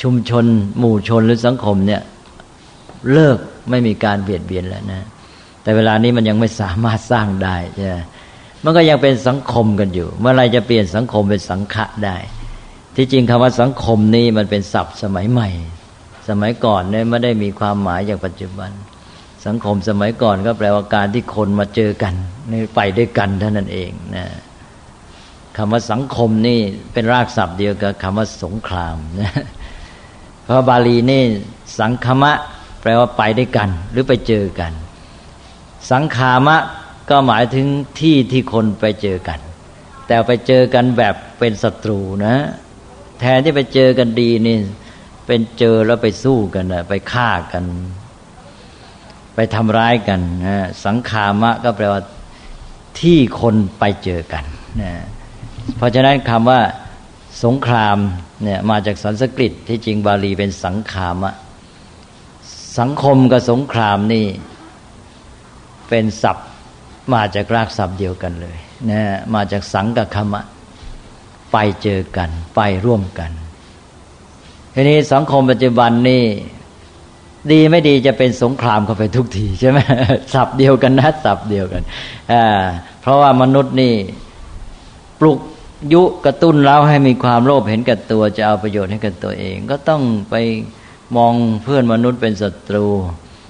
[0.00, 0.44] ชุมชน
[0.78, 2.02] หมู่ชนหรือสังคมเนี่ย
[3.12, 3.38] เลิก
[3.70, 5.06] ไม่มีการเบียดเบียนแล้วนะ
[5.62, 7.88] แต่เวลานี้มันยังไม่สามารถสร้างได้ใช่
[8.64, 12.16] มันก็ยังเป็นสังคมกันอยู่ เมื่อไรจะเปลี่ยนสังคมเป็นสังฆะได้
[12.96, 15.48] ที่จริงคำว่าสังคมนี้มันเป็นศัพท์สมัยใหม่
[16.28, 18.70] สมัยก่อนเนี่ยไม่ได้มีความหมายอย่างปัจจุบัน
[19.44, 22.14] สังคมสมัยก่อนก็แปลว่าการที่คนมาเจอกัน
[22.50, 24.26] นี่ไปด้วยกันเท่านั้นเองนะ
[25.56, 26.60] คำว่าสังคมนี่
[26.92, 29.32] เป็นรากศัพท์เดียวกับคำว่าสงครามนะ
[30.44, 31.22] เพราะบาลีนี่
[31.80, 32.32] สังคมะ
[32.80, 34.72] แปลว่าไปด้วยกัน หรือไปเจอกัน
[35.90, 36.58] สังขามะ
[37.10, 37.66] ก็หมายถึง
[38.00, 39.40] ที่ที่คนไปเจอกัน
[40.06, 42.36] แต่ไปเจอกันแบบเป็นศัตรูนะ
[43.20, 44.58] แทนที่ไปเจอกันดีนี่
[45.26, 47.64] เป็นเจอแล้วไปสู้กันนะไปฆ่ากัน
[49.36, 52.02] ไปทำร้ายกันนะสังขามะก็แปลว่า
[53.00, 54.44] ที่คนไปเจอกัน
[54.82, 54.92] นะ
[55.76, 56.60] เพราะฉะนั้นคำว่า
[57.44, 57.98] สงคราม
[58.44, 61.34] เนี่ยมาจากสันสกฤตที่จริงบาลีเป็นสังขามะ
[62.78, 64.26] สังคมกับสงครามนี่
[65.88, 66.48] เป็นศัพท์
[67.14, 68.56] มาจากรากศัพท์เดียวกันเลย
[68.90, 69.02] นะ
[69.34, 70.42] มาจากสังกับคมะ
[71.52, 73.30] ไปเจอกัน ไปร่วมกัน
[74.74, 76.22] ทีนี้สังคมปัจจุบันนี่
[77.52, 79.78] ดีไม่ดีจะเป็นสงครามเข้าไปทุกทีใช่ไหม
[80.34, 81.82] สับเดียวกันนะสับเดียวกัน
[82.32, 82.44] อ่า
[83.00, 83.94] เพราะว่ามนุษย์นี่
[85.20, 85.38] ปลุก
[85.92, 90.34] ยุกระตุ้นเราให้มีความโลภเห็นกับตัวจะเอาประโยชน์ให้กับตัวเอง ก็ต้องไป
[91.16, 92.86] มองเพื่อนมนุษย์เป็นศัตรู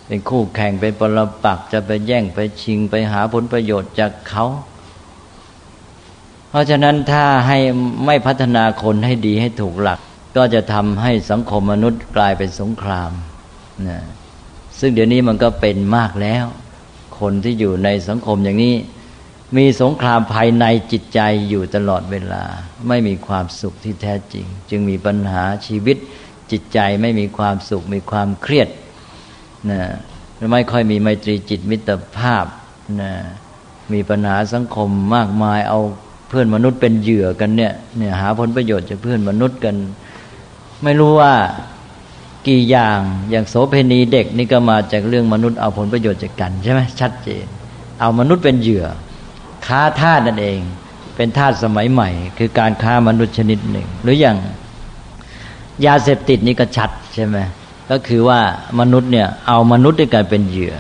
[0.06, 4.44] เป็นคู่แข่งเป็นปรปักจะไปแย่งไปชิงไปหาผลประโยชน์จากเขา
[6.50, 7.58] เพราะฉะนั้นถ้าให้
[8.06, 10.00] ไม่พัฒนาคนให้ดีให้ถูกหลัก
[10.36, 13.10] ก็จะทำให้สังคมมนุษย์กลายเป็นสงคราม
[13.88, 13.98] นะ
[14.78, 16.44] ซึ่งเดี๋ยวนี้มันก็เป็นมากแล้ว
[17.20, 18.74] คนที่อยู่ในสังคมอย่างนี้
[19.56, 22.42] มีสงครามภายในจิตใจอยู่ตลอดเวลา
[22.88, 25.96] ไม่มีความสุขที่แท้จริง จึงมีปัญหาชีวิต
[26.50, 28.68] จิตใจไม่มีความสุข มีความเครียด
[29.70, 29.80] นะ
[30.52, 32.44] ไม่ค่อยมีไมตรีจิตมิตรภาพ
[33.02, 33.12] นะ
[33.92, 35.80] มีปัญหาสังคมมากมายเอา
[36.28, 39.76] เพื่อนมนุษย์เป็นเหยื่อกันเนี่ยเนี่ยหาผลประโยชน์จากเพื่อนมนุษย์กัน
[40.82, 41.34] ไม่รู้ว่า
[42.48, 47.44] กี่อย่างอย่างโสเพณีเด็กนี่ก็มาจากเรื่องมนุษย์เอาผลประโยชน์จากกันใช่ไหมชัดเจน
[48.00, 48.86] เอามนุษย์เป็นเหยื่อ
[49.66, 50.60] ค้าทาสนั่นเอง
[51.16, 54.36] เป็นทาสสมัยใหม่ คือการค้ามนุษย์ชนิดหนึ่ง หรืออย่าง
[55.86, 57.36] ยาเสพติดนี่ก็ชัดใช่ไหม
[57.90, 58.40] ก็คือว่า
[58.80, 60.74] มนุษย์เนี่ยเอามนุษย์ด้วยกันเป็นเหยื่อ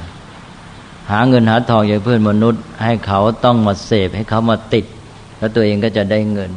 [1.10, 4.84] หาเงินหาทองอย่างเพื่อนมนุษย์ ให้เขาต้องมาเสพให้เขามาติด
[5.38, 6.50] แล้วตัวเองก็จะได้เงิน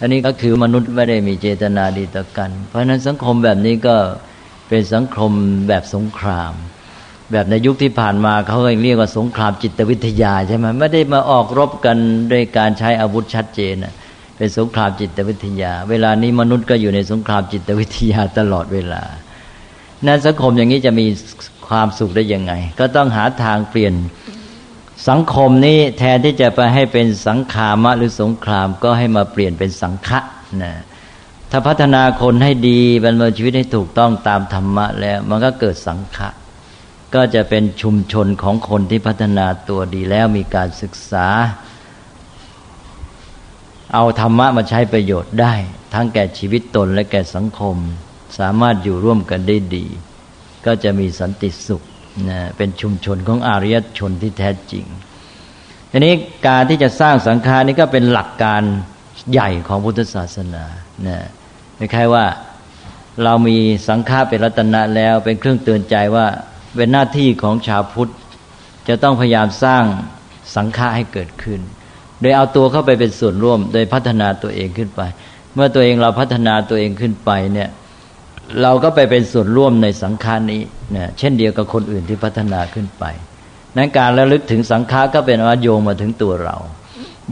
[0.00, 3.96] อันนี้ก็คือมนุษย์ไม่ได้มีเจตนาดีต่อกัน เพราะฉะนั้นสังคมแบบนี้ก็
[4.68, 5.32] เป็นสังคม
[5.68, 6.52] แบบสงคราม
[7.32, 11.96] แบบในยุคที่ผ่านมาเขาเรียกว่าสงครามจิตวิทยาใช่ไหมไม่ได้มาออกรบกัน
[12.32, 13.74] ด้วยการใช้อาวุธชัดเจน
[14.36, 19.02] เป็นสงครามจิตวิทยา เวลานี้มนุษย์ก็อยู่ในสงครามจิตวิทยาตลอดเวลา
[20.06, 21.06] นั้นสังคมอย่างนี้จะมี
[21.68, 23.94] ความสุขได้ยังไง ก็ต้องหาทางเปลี่ยน
[25.08, 30.18] สังคมนี้แทนที่จะไปให้เป็นสังขามะหรือสงครามก็ให้มาเปลี่ยนเป็นสังฆะ
[30.62, 30.72] นะ
[31.50, 36.28] ถ้าพัฒนาคนให้ดีบรรเมิชีวิตให้ถูกต้องตามธรรมะแล้ว มันก็เกิดสังฆะ
[37.14, 41.26] ก็จะเป็นชุมชนของคนที่พัฒนาตัวดีแล้วมีการศึกษา
[43.94, 45.54] เอาธรรมะมาใช้ประโยชน์ได้
[45.94, 47.76] ทั้งแก่ชีวิตตนและแก่สังคม
[48.38, 49.86] สามารถอยู่ร่วมกันได้ดี
[50.66, 51.82] ก็จะมีสันติสุข
[52.28, 54.84] นะเป็นชุมชนของอารยชนที่แท้จริง
[55.90, 56.14] ทีนี้
[56.48, 58.62] การที่จะสร้างสังฆานี่ก็เป็นหลักการ
[59.32, 60.64] ใหญ่ของพุทธศาสนา
[61.06, 61.18] นะ
[61.76, 62.24] ไม่ใช่ว่า
[63.24, 63.56] เรามี
[63.88, 66.26] สังฆาเป็นรัตนะแล้วเป็นเครื่องเตือนใจว่า
[66.76, 68.12] เป็นหน้าที่ของชาวพุทธ
[68.88, 69.84] จะต้องพยายามสร้าง
[70.56, 71.60] สังฆะให้เกิดขึ้น
[72.20, 75.02] โดยเอาตัวเข้าไปเป็นส่วนร่วม โดยพัฒนาตัวเองขึ้นไป
[75.54, 77.68] เมื่อตัวเองเราพัฒนาตัวเองขึ้นไปเนี่ย
[78.62, 83.04] เราก็ไปเป็นส่วนร่วมในสังฆารนี้เนี่ยเช่นเดียวกับคนอื่นที่พัฒนาขึ้นไป
[83.76, 86.56] นั้นการระลึกถึงสังฆารก็เป็นว่าโยงมาถึงตัวเรา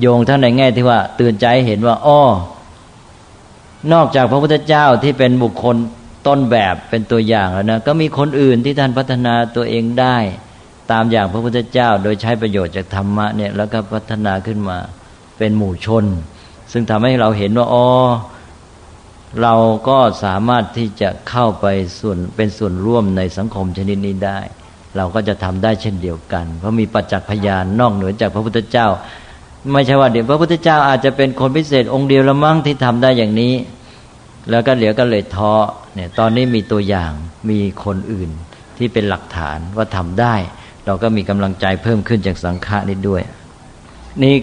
[0.01, 2.23] โยงทั้งในแง่ที่ว่าเตือนใจเห็นว่าอ้อ
[3.93, 5.77] นอกจากพระพุทธเจ้าที่เป็นบุคคล
[6.27, 10.17] ต้นแบบเป็นตัวอย่างแล้วนะก็มีคนอื่นที่ท่านพัฒนาตัวเองได้
[10.91, 14.79] ตามอย่างพระพุทธเจ้า โดยใช้ประโยชน์จากธรรมะเนี่ยแล้วก็พัฒนาขึ้นมา
[15.39, 16.05] เป็นหมู่ชน
[16.73, 17.87] ซึ่งทำให้เราเห็นว่าอ๋อ
[19.43, 19.55] เรา
[19.88, 21.67] ก็สามารถที่จะเข้าไป
[22.01, 24.38] ส่วนเป็นส่วนร่วมในสังคมชนิดนี้ได้
[24.97, 28.87] เราก็จะทำได้เช่นเดียวกัน เพราะมีปัจจักพยานนอกเหนือจากพระพุทธเจ้า
[29.73, 33.55] ไม่ใช่ว่าเดี๋ยวพระพุทธเจ้าอาจจะเป็นคนพิเศษองค์เดียวละมั้งที่ทำได้อย่างนี้
[34.51, 35.55] แล้วก็เหลือก็เลยท้อ
[35.95, 37.12] เนี่ยตอนนี้มีตัวอย่าง
[37.51, 38.31] มีคนอื่น
[38.79, 40.35] ที่เป็นหลักฐานว่าทำได้
[40.87, 43.23] เราก็มีกำลังใจเพิ่มขึ้นจากสังฆะนี้ด้วย
[44.23, 44.35] นี่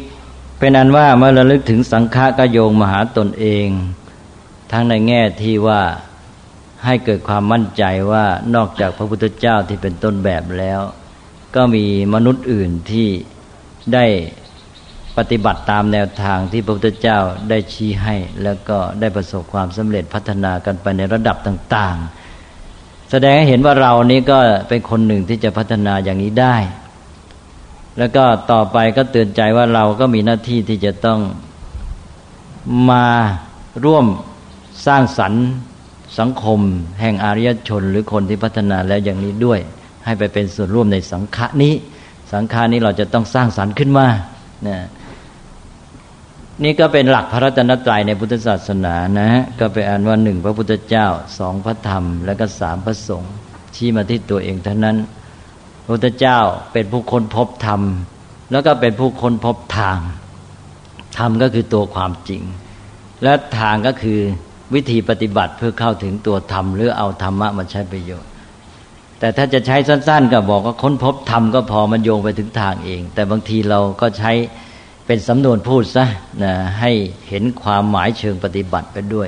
[0.59, 3.67] เป็นอันว่าเมื่อระลึกถึงสังฆะก็โยงมาหาตนเอง
[4.71, 5.81] ทั้งในแง่ที่ว่า
[6.85, 8.25] ให้เกิดความมั่นใจว่า
[8.55, 10.79] นอกจากพระพุทธเจ้าที่เป็นต้นแบบแล้ว
[11.55, 13.09] ก็มีมนุษย์อื่นที่
[13.93, 14.05] ได้
[15.17, 21.97] ปฏิบัติตามแนวทางที่พระพุทธเจ้าได้ชี้ให้ แล้วก็ได้ประสบความสำเร็จพัฒนากันไปในระดับต่าง
[22.53, 24.37] ๆ แสดงให้เห็นว่าเรานี้ก็
[24.69, 26.55] เป็นคนหนึ่งที่จะพัฒนาอย่างนี้ได้
[27.97, 31.19] แล้วก็ต่อไปก็เตือนใจว่าเราก็มีหน้าที่ที่จะต้อง
[32.91, 33.07] มา
[33.85, 34.05] ร่วม
[34.85, 35.45] สร้างสรรค์
[36.19, 36.59] สังคม
[37.01, 39.59] แห่งอารยชน หรือคนที่พัฒนาแล้วอย่างนี้ด้วย
[40.05, 41.73] ให้ไปเป็นส่วนร่วมในสังฆะนี้
[42.33, 44.07] สังฆานี้เราจะต้องสร้างสรรค์ขึ้นมา
[44.67, 44.77] นะ
[46.63, 51.07] นี่ก็เป็นหลักพระรัตนตรัยในพุทธศาสนานะฮะก็ไปอ่านว่าหนึ่งพระพุทธเจ้า
[51.37, 53.33] สองพระธรรม และก็สามพระสงฆ์
[53.75, 54.97] ชี้มาที่ตัวเองเท่านั้น
[55.83, 56.39] พระพุทธเจ้า
[56.73, 57.81] เป็นผู้ค้นพบธรรม
[58.51, 59.97] แล้วก็เป็นผู้ค้นพบทาง
[61.17, 62.41] ธรรมก็คือตัวความจริง
[63.23, 64.19] และทางก็คือ
[64.73, 68.31] วิธีปฏิบัติเพื่อเข้าถึงตัวธรรมหรือเอาธรรมะมาใช้ประโยชน์
[69.19, 74.31] แต่ถ้าจะใช้สั้น ๆ ก็บอกว่าค้นพบธรรมก็พอมันโยงไปถึงทางเอง แต่บางทีเราก็ใช้
[75.05, 76.05] เป็นสำนวนพูดซะ
[76.43, 76.91] นะให้
[77.29, 79.27] เห็นความหมายเชิงปฏิบัติไปด้วย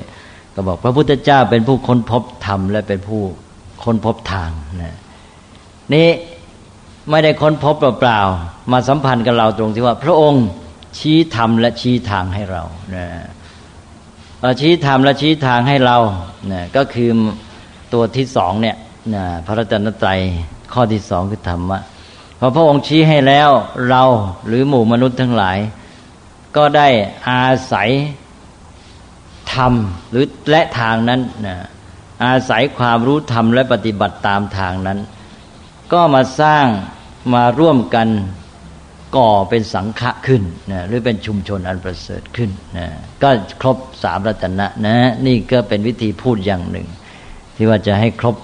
[0.54, 3.22] ก็บอกพระพุทธเจ้าเป็นผู้ค้นพบธรรมและเป็นผู้
[3.84, 4.50] ค้นพบทาง
[4.82, 4.96] นะ
[5.94, 6.10] นี่
[7.10, 10.46] ไม่ได้ค้นพบเปล่าๆมาสัมพันธ์กับเราตรงที่ว่า พระองค์
[10.98, 12.64] ชี้ธรรมและชี้ทางให้เรา
[12.96, 13.06] นะ
[14.62, 15.98] ชี้ธรรมและชี้ทางให้เรา
[16.52, 17.10] นะก็คือ
[17.94, 18.76] ตัวที่สองเนี่ย
[19.16, 20.20] นะพระรัตนตรัย
[20.74, 21.80] ข้อที่สองคือธรรมะ
[22.40, 23.50] พอพระองค์ชี้ให้แล้ว
[23.90, 24.04] เรา
[24.48, 25.58] หรือหมู่มนุษย์ทั้งหลาย
[26.58, 26.88] ก็ได้
[27.30, 27.90] อาศัย
[29.54, 29.74] ธรรม
[30.12, 31.56] หรือและทางนั้นนะ
[32.26, 35.00] อาศัยความรู้ธรรมและปฏิบัติตามทางนั้น
[35.94, 36.66] ก็มาสร้าง
[37.34, 38.08] มาร่วมกัน
[39.18, 42.88] ก่อเป็นสังฆะขึ้นนะหรือเป็นชุมชนอันประเสริฐขึ้นนะ
[43.24, 43.30] ก็
[43.62, 46.88] ครบสามรัตนะนะ นี่ก็เป็นวิธีพูดอย่างหนึ่ง
[47.56, 48.36] ที่ว่าจะให้ครบ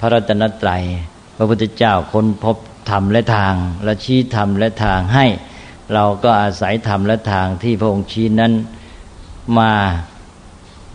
[0.00, 0.82] พระรัตนตรัย
[1.36, 2.56] พระพุทธเจ้าค้นพบ
[2.90, 3.54] ธรรมและทาง
[3.84, 5.26] และชี้ธรรมและทางให้
[5.94, 8.52] เราก็อาศัยธรรมและทางที่พระองค์ชี้นั้น
[9.58, 9.72] มา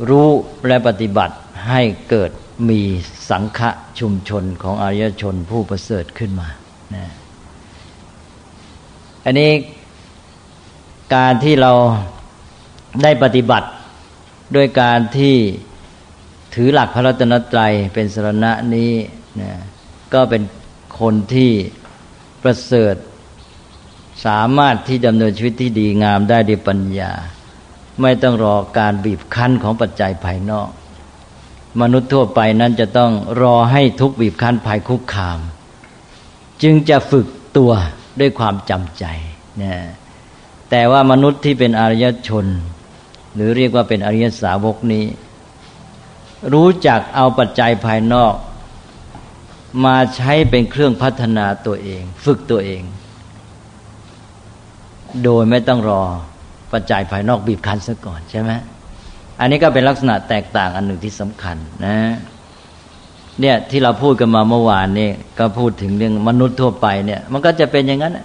[0.09, 0.29] รู้
[0.67, 1.35] และปฏิบัติ
[1.69, 2.31] ให้เกิด
[2.69, 2.81] มี
[3.29, 6.47] สังฆะชุมชนของอารยชนผู้ประเสริฐขึ้นมา
[6.95, 7.05] นะ
[9.25, 9.51] อันนี้
[11.15, 11.71] การที่เรา
[13.03, 13.67] ได้ปฏิบัติ
[14.55, 15.35] ด้วยการที่
[16.53, 18.91] ถือหลักพระรัตนตรัยเป็นสรณะนี้
[19.41, 19.51] นะ
[20.13, 20.43] ก็เป็น
[20.99, 21.51] คนที่
[22.43, 22.95] ประเสริฐ
[24.25, 27.11] สามารถที่ดำเนินชีวิตที่ดีงามได้ด้วยปัญญา
[28.01, 30.69] ไม่ต้องรอการบีบคั้นของปัจจัยภายนอก
[31.81, 35.39] มนุษย์ทั่วไปนั้นจะต้องรอให้ทุกบีบคั้นภายคุกคาม
[36.63, 37.71] จึงจะฝึกตัว
[38.19, 39.05] ด้วยความจำใจ
[39.61, 39.75] นะ
[40.69, 42.45] แต่ว่ามนุษย์ที่เป็นอริยชน
[43.35, 45.05] หรือเรียกว่าเป็นอริยสาวกนี้
[46.53, 48.33] รู้จักเอาปัจจัยภายนอก
[49.85, 52.83] มาใช้เป็นเครื่องพัฒนาตัวเอง ฝึกตัวเอง
[55.23, 56.03] โดยไม่ต้องรอ
[56.73, 58.51] ปัจจัยภายนอกบีบคั้นซะก่อนใช่ไหม
[59.39, 61.95] อันนี้ก็เป็นลักษณะแตกต่างอันหนึ่งที่สำคัญนะ
[63.41, 68.19] เนี่ยที่เราพูดกันมาเมื่อวานนี่ก็พูดถึงเรื่องมนุษย์ทั่วไปเนี่ย มันก็จะเป็นอย่างนั้น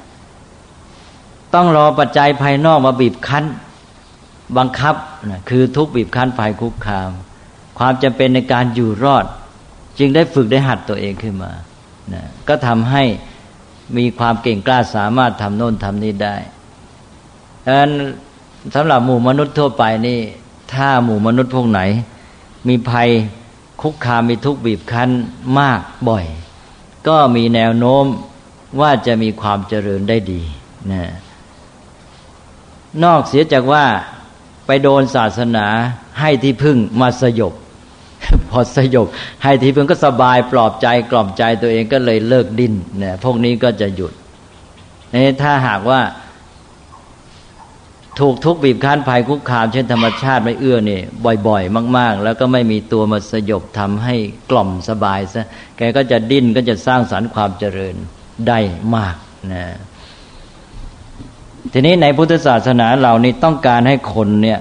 [1.55, 3.45] ต้องรอปัจจัยภายนอกมาบีบคั้น
[4.59, 4.95] บังคับ
[5.31, 7.11] นะคือทุกบีบคั้นภายคุกคาม
[7.79, 9.25] ความจำเป็นในการอยู่รอด
[9.99, 11.53] จึงได้ฝึกได้หัดตัวเองขึ้นมา
[12.15, 13.05] นะก็ทำให้
[13.97, 16.37] มีความเก่งกล้าสามารถทำโน่นทำนี้ได้
[17.65, 17.93] ดังนั้น
[18.75, 20.19] สำหรับหมู่มนุษย์ทั่วไปนี่
[20.75, 21.81] ถ้าหมู่มนุษย์พวกไหน
[22.69, 23.09] มีภัย
[23.83, 25.11] คุกคามมีทุกข์บีบคั้น
[25.59, 26.25] มากบ่อย
[27.09, 28.05] ก็มีแนวโน้ม
[28.81, 30.43] ว่าจะมีความเจริญได้ดี
[30.93, 31.13] นะ
[33.05, 33.85] นอกเสียจากว่า
[34.67, 35.67] ไปโดนศาสนา
[36.21, 37.55] ให้ที่พึ่งมาสยบ
[38.51, 39.07] พอสยบ
[39.43, 44.13] ให้ทีเพื่อนก็สบายปลอบใจกล่อมใจตัวเองก็เลยเลิกดิ้นเนี่ยพวกนี้ก็จะหยุด
[45.13, 46.01] นี่ถ้าหากว่า
[48.21, 51.03] ถูกทุกบีบคั้นภัยคุกคาม เช่นธรรมชาติไม่เอื้อเนี่ย
[51.47, 54.15] บ่อย ๆ มาก ๆ แล้วก็ไม่มีตัวมาสยบทำให้
[54.51, 57.95] กล่อมสบายซะแกก็จะดิ้นก็จะสร้างสรรค์ความเจริญ
[58.49, 58.59] ได้
[58.97, 59.17] มาก
[59.53, 59.65] นะ
[61.73, 64.61] ทีนี้ในพุทธศาสนาเรานี่ต้องการให้คนเนี่ย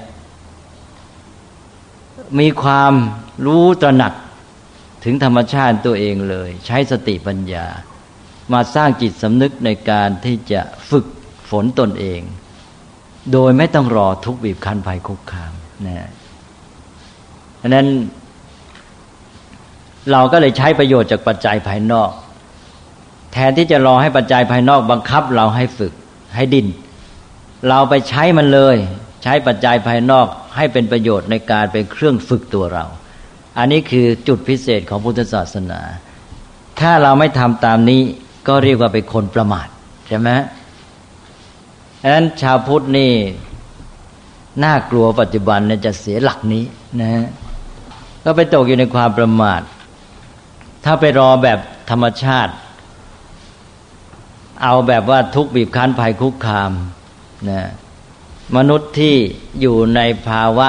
[2.39, 2.93] มีความ
[3.45, 4.13] รู้ตระหนัก
[5.03, 7.65] ถึงธรรมชาติตัวเองเลย ใช้สติปัญญา
[8.53, 11.05] มาสร้างจิตสำนึกในการที่จะฝึก
[11.49, 12.21] ฝนตนเอง
[13.33, 15.53] โดยไม่ต้องรอทุกบีบคั้นภัยคุกคาม
[15.85, 16.09] นะ
[17.61, 17.87] ดังนั้น
[20.11, 22.11] เราก็เลยใช้ประโยชน์จากปัจจัยภายนอก
[23.33, 25.93] แทนที่จะรอให้ปัจจัยภายนอกบังคับเราให้ฝึก
[26.35, 26.67] ให้ดิน
[27.69, 28.77] เราไปใช้มันเลย
[29.23, 32.85] ใช้ปัจจัยภายนอกให้เป็นประโยชน์ในการเป็นเครื่องฝึกตัวเรา
[33.57, 35.81] อันนี้คือจุดพิเศษของพุทธศาสนา
[36.79, 38.01] ถ้าเราไม่ทำตามนี้
[38.47, 39.67] ก็เรียกว่าเป็นคนประมาท
[40.07, 40.29] ใช่ไหม
[42.01, 43.13] ดังนั้นชาวพุทธนี่
[44.63, 46.63] น่ากลัวปัจจุบันเนี่ยจะเสียหลักนี้
[47.01, 47.11] นะ
[48.23, 49.61] ก็ไปตกอยู่ในความประมาท
[50.85, 52.53] ถ้าไปรอแบบธรรมชาติ
[54.63, 56.71] เอาแบบว่าทุกบีบคั้นภัยคุกคาม
[57.49, 57.61] นะ
[58.57, 59.15] มนุษย์ที่
[59.61, 60.67] อยู่ในภาวะ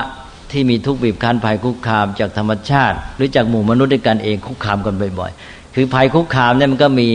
[0.50, 7.08] ที่มีทุกข์บีบคั้นภัยคุกคามจากธรรมชาติ หรือจากหมู่มนุษย์ด้วยกันเองคุกคามกันบ่อยๆ คือภัยคุกคามเนี่ยมันก็มี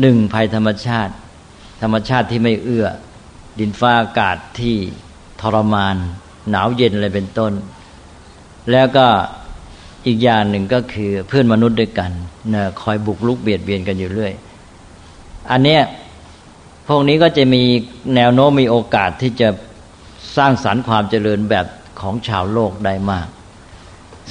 [0.00, 1.12] หนึ่งภัยธรรมชาติ
[1.82, 2.86] ธรรมชาติที่ไม่เอื้อ
[3.58, 4.76] ดินฟ้าอากาศที่
[5.40, 5.96] ทรมาน
[6.50, 7.52] หนาวเย็นอะไรเป็นต้น
[8.70, 9.06] แล้วก็
[10.06, 12.10] อีกอย่างหนึ่งก็คือเพื่อนมนุษย์ด้วยกัน
[12.54, 14.32] นะคอยบุกลุกเบียดเบียนกันอยู่เรื่อย
[15.50, 15.82] อันเนี้ย
[16.88, 17.62] พวกนี้ก็จะมี
[18.14, 19.48] แนวโน้มมีโอกาสที่จะ
[20.36, 21.66] สร้างสรรค์ความเจริญแบบ
[22.00, 23.28] ของชาวโลกได้มาก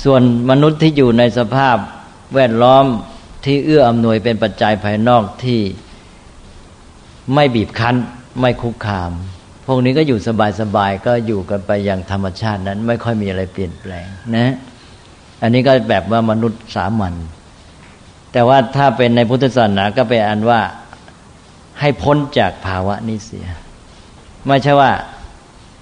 [0.03, 1.77] ส่วนมนุษย์ที่อยู่ในสภาพ
[2.35, 2.85] แวดล้อม
[3.45, 5.61] ที่เอื้ออำนวยเป็นปัจจัยภายนอกที่
[7.33, 7.95] ไม่บีบคั้น
[8.41, 9.11] ไม่คุกคาม
[9.65, 10.19] พวกนี้ก็อยู่
[10.61, 14.53] สบายๆก็อยู่กันไปอย่างธรรมชาตินั้น ไม่ค่อยมีอะไรเปลี่ยนแปลงนะ
[15.41, 17.13] อันนี้ก็แบบว่ามนุษย์สามัญ
[18.33, 20.61] แต่ว่าถ้าเป็นในพุทธศาสนาก็เป็นอันว่า
[21.79, 23.47] ให้พ้นจากภาวะนี้เสีย
[24.47, 24.91] ไม่ใช่ว่า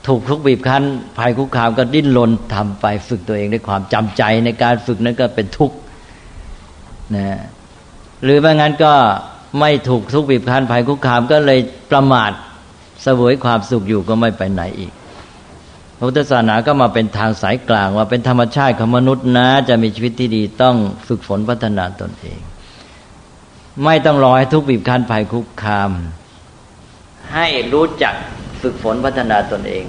[0.07, 0.83] ถูกทุกบีบคั้น
[1.17, 5.77] ภัยคุกคามก็ดิ้นรนทำไปฝึกตัวเองด้วยความจำใจในการฝึกนั้นก็เป็นทุกข์
[7.15, 7.39] นะ
[8.23, 8.93] หรือไม่งั้นก็
[9.59, 11.59] ไม่ถูกทุกข์บีบคั้นภัยคุกคามก็เลย
[11.91, 12.31] ประมาท
[13.03, 14.91] เสวยความสุขอยู่ก็ไม่ไปไหนอีก
[15.97, 20.75] พระพุทธศาสนาก็มาเป็นทางสายกลางว่าเป็นธรรมชาติของมนุษย์นะ จะมีชีวิตที่ดีต้อง
[21.07, 22.39] ฝึกฝนพัฒนาตนเอง
[23.85, 25.91] ไม่ต้องรอให้ทุกบีบคั้นภัยคุกคาม
[27.33, 28.15] ให้รู้จัก
[28.61, 29.85] ฝึกฝนพัฒนาตนเอง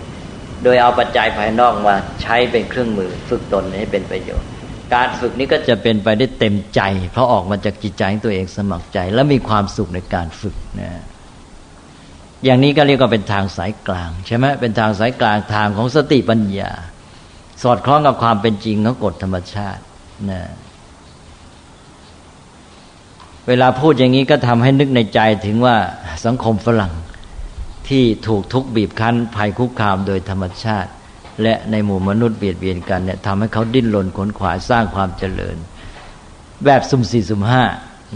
[0.64, 4.48] โดยเอาปัจจัยภายนอกมาใช้เป็นเครื่องมือ ฝึกตนให้เป็นประโยชน์
[4.94, 6.80] การฝึกนี้ก็จะเป็นไปได้เต็มใจ
[7.12, 11.02] เพราะออกมาจากจิตใจของตัวเองสมัครใจ และมีความสุขในการฝึกนะ
[12.44, 16.70] อย่างนี้ก็เรียกว่าเป็นทางสายกลางใช่ไหมเป็นทางสายกลางทางของสติปัญญา
[17.62, 19.82] สอดคล้องกับความเป็นจริงของกฎธรรมชาติ
[20.30, 20.42] นะ
[23.48, 25.76] เวลาพูดอย่างนี้ก็ทำให้นึกในใจถึงว่า
[26.24, 26.92] สังคมฝรั่ง
[27.88, 30.90] ที่ถูกทุกบีบคั้นภัยคุกคามโดยธรรมชาติ
[31.42, 35.56] และในหมู่มนุษย์เบียดเบียนกันเนี่ยทำให้เขาดิ้นรนขนขวายสร้างความเจริญ
[36.64, 37.62] แบบสุ่มสี่สุ่มห้า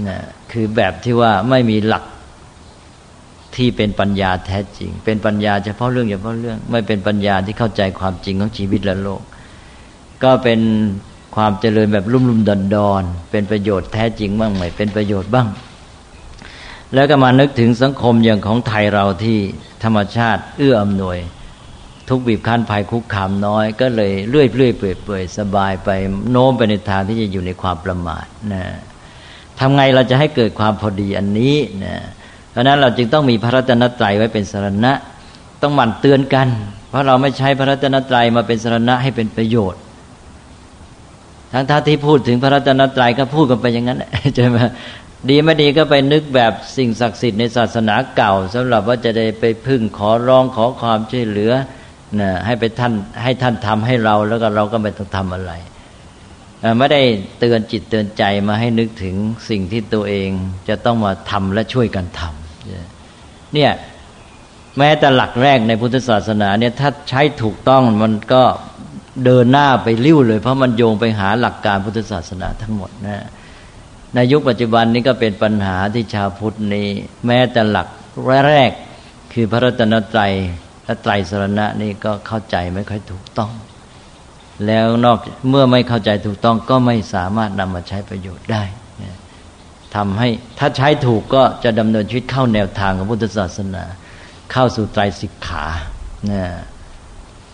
[0.08, 0.18] นะ
[0.52, 2.04] คือแบบที่ว่าไม่มีหลัก
[3.56, 9.22] ที่เป็นปัญญาแท้จริง เป็นปัญญาเฉพาะเรื่องเฉพาะเรื่อง ไม่เป็นปัญญาที่เข้าใจความจริงของชีวิตและโลก
[10.22, 10.60] ก็เป็น
[11.36, 15.48] ความเจริญแบบลุ่มลุ่มดอนดอนเป็นประโยชน์แท้จริงบ้างไหมเป็นประโยชน์บ้าง
[16.94, 19.38] แล้วก็มานึกถึงสังคมอย่างของไทยเราที่
[19.84, 21.18] ธรรมชาติเอื้ออำนวย
[22.10, 25.90] ทุกบีบคั้นภัยคุกคามน้อย ก็เลยเลื่อยเลื่อยเปื่อยเปื่อยสบายไป
[26.30, 28.64] โน้มไปในทางที่จะอยู่ในความประมาทนะ
[29.58, 31.96] ทำไงเราจะให้เกิดความพอดีอันนี้นะ
[32.50, 34.92] เพราะนั้นเราจึงต้องมีพระรัตนตรัยไว้เป็นสรณะ
[35.62, 36.48] ต้องหมั่นเตือนกัน
[36.90, 39.80] เพราะเราไม่ใช้พระรัตนตรัยมาเป็นสรณะให้เป็นประโยชน์
[41.52, 44.04] ทั้งท่าที่พูดถึงพระรัตนตรัยก็พูดกันไปอย่างนั้น
[44.36, 44.58] ใช่ไหม
[45.28, 51.52] ดีไม่ดีก็ไปนึกแบบสิ่งศักดิ์สิทธิ์ในศาสนาเก่าสำหรับว่าจะได้ไปพึ่งขอร้องขอความช่วยเหลือ
[52.20, 52.92] นะให้ไปท่าน
[53.22, 55.52] ให้ท่านทำให้เราแล้วก็เราก็ไม่ต้องทำอะไร
[56.78, 57.02] ไม่ได้
[57.38, 59.14] เตือนจิตเตือนใจมาให้นึกถึง
[59.48, 60.30] สิ่งที่ตัวเอง
[60.68, 63.72] จะต้องมาทำและช่วยกันทำเนี่ย
[64.78, 68.42] แม้แต่หลักแรกในพุทธศาสนาเนี่ยถ้าใช้ถูกต้องมันก็
[69.24, 73.26] เดินหน้าไปริ้วเลย เพราะมันโยงไปหาหลักการพุทธศาสนาทั้งหมดนะ
[74.14, 76.88] ในยุคปัจจุบันนี้ก็เป็นปัญหาที่ชาวพุทธนี้
[77.26, 77.88] แม้แต่หลัก
[78.48, 78.70] แรก
[79.32, 80.32] คือพระรัตนตรัย
[80.90, 83.52] และไตรสรณะนี่ก็เข้าใจไม่ค่อยถูกต้อง
[84.66, 85.18] แล้วนอก
[85.50, 88.62] เมื่อไม่เข้าใจถูกต้องก็ไม่สามารถนำมาใช้ประโยชน์ได้
[89.94, 93.84] ทำให้ถ้าใช้ถูกก็จะดำเนินชีวิตเข้าแนวทางของพุทธศาสนา
[94.52, 95.64] เข้าสู่ไตรสิกขา
[96.32, 96.44] นะ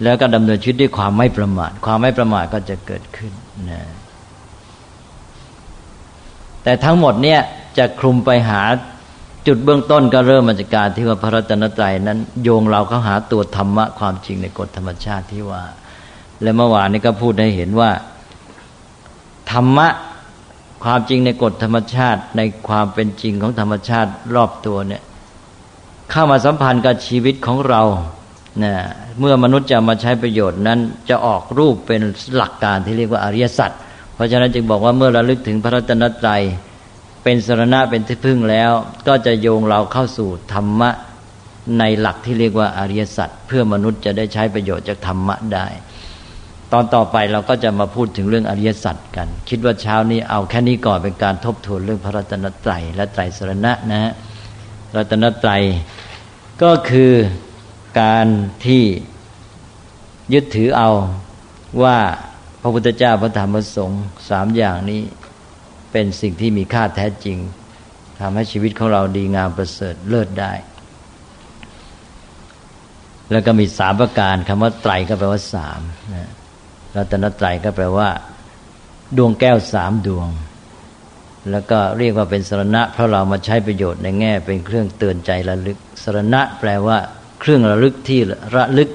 [0.02, 3.32] แล้วก็ดำเนินชีวิตด้วยความไม่ประมาท ความไม่ประมาทก็จะเกิดขึ้น
[3.70, 3.82] นะ
[6.62, 7.40] แต่ทั้งหมดเนี่ย
[7.78, 8.62] จะคลุมไปหา
[9.46, 15.62] จุดเบื้องต้นก็เริ่มมาจากการที่ว่าพระรัตนตรัยนั้น โยงเราเข้าหาตัวธรรมะความจริงในกฎธรรมชาติที่ว่า
[16.42, 17.90] และเมื่อวานนี้ก็พูดให้เห็นว่า
[19.52, 19.88] ธรรมะ
[20.84, 25.02] ความจริงในกฎธรรมชาติในความเป็นจริงของธรรมชาติรอบตัวเนี่ย
[26.10, 27.82] เข้ามาสัมพันธ์กับชีวิตของเรา
[28.64, 28.74] นะ
[29.20, 30.78] เมื่อมนุษย์จะมาใช้ประโยชน์นั้น
[31.08, 32.00] จะออกรูปเป็น
[32.36, 33.70] หลักการที่เรียกว่าอริยสัจ
[34.14, 36.42] เพราะฉะนั้นจึงบอกว่าเมื่อเราลึกถึงพระรัตนตรัย
[37.28, 38.70] เป็นสรณะเป็นที่พึ่งแล้ว
[39.08, 40.90] ก็จะโยงเราเข้าสู่ธรรมะ
[41.78, 45.66] ในหลักที่เรียกว่าอริยสัจเพื่อมนุษย์จะได้ใช้ประโยชน์จากธรรมะได้
[46.72, 54.12] ตอนต่อไปเราก็จะมาพูดถึงเรื่องอริยสัจกัน คิดว่าเช้านี้เอาแค่นี้ก่อนเป็นการทบทวนเรื่องพระรัตนตรัยและไตรสรณะนะฮะ
[54.96, 55.62] รัตนตรัย
[56.62, 57.12] ก็คือ
[58.00, 58.26] การ
[58.66, 58.84] ที่
[60.32, 60.90] ยึดถือเอา
[61.82, 61.98] ว่า
[62.60, 65.02] พระพุทธเจ้าพระธรรมพระสงฆ์สามอย่างนี้
[65.96, 67.38] เป็นสิ่งที่มีค่าแท้จริง
[68.20, 70.52] ทำให้ชีวิตของเราดีงามประเสริฐเลิศได้
[73.30, 75.80] แล้วก็มีสามประการคำว่าไตรก็แปลว่าสาม
[76.14, 76.28] นะ
[76.96, 78.08] รัตนตรัยก็แปลว่า
[79.16, 80.28] ดวงแก้วสามดวง
[81.50, 86.98] แล้วก็เรียกว่าเป็นสรณะ เพราะเรามาใช้ประโยชน์ในแง่ เป็นเครื่องเตือนใจระลึกสรณะ แปลว่า
[87.40, 88.20] เครื่องระลึกที่
[88.56, 88.88] ระลึก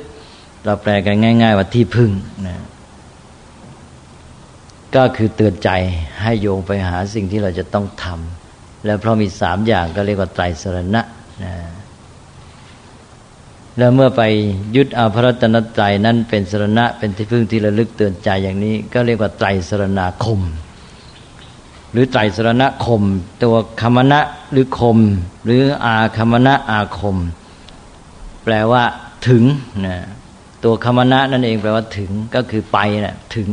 [0.66, 2.12] เราแปลกันง่าย ๆ ว่าที่พึ่ง
[2.48, 2.56] นะ
[4.96, 5.70] ก็คือเตือนใจ
[6.22, 11.02] ให้โยงไปหาสิ่งที่เราจะต้องทำแล้วเพราะมีสามอย่างก็เรียกว่าไตรสรณะ
[11.44, 11.54] นะ
[13.78, 14.22] แล้วเมื่อไป
[14.76, 20.40] ยึดเอาพระรัตนตรัยนั้นเป็นสรณะเป็นที่พึ่งที่ระลึกเตือนใจอย่างนี้ ก็เรียกว่าไตรสรณาคม
[21.92, 23.04] หรือไตรสรณคม
[23.44, 24.20] ตัวคมณะ
[24.52, 24.98] หรือคม
[25.46, 27.18] หรืออาคมณะอาคม
[28.44, 28.84] แปลว่า
[29.28, 29.44] ถึง
[29.88, 29.98] นะ
[30.64, 33.50] ตัวคมณะนั่นเองแปลว่าถึงก็คือไปนะถึง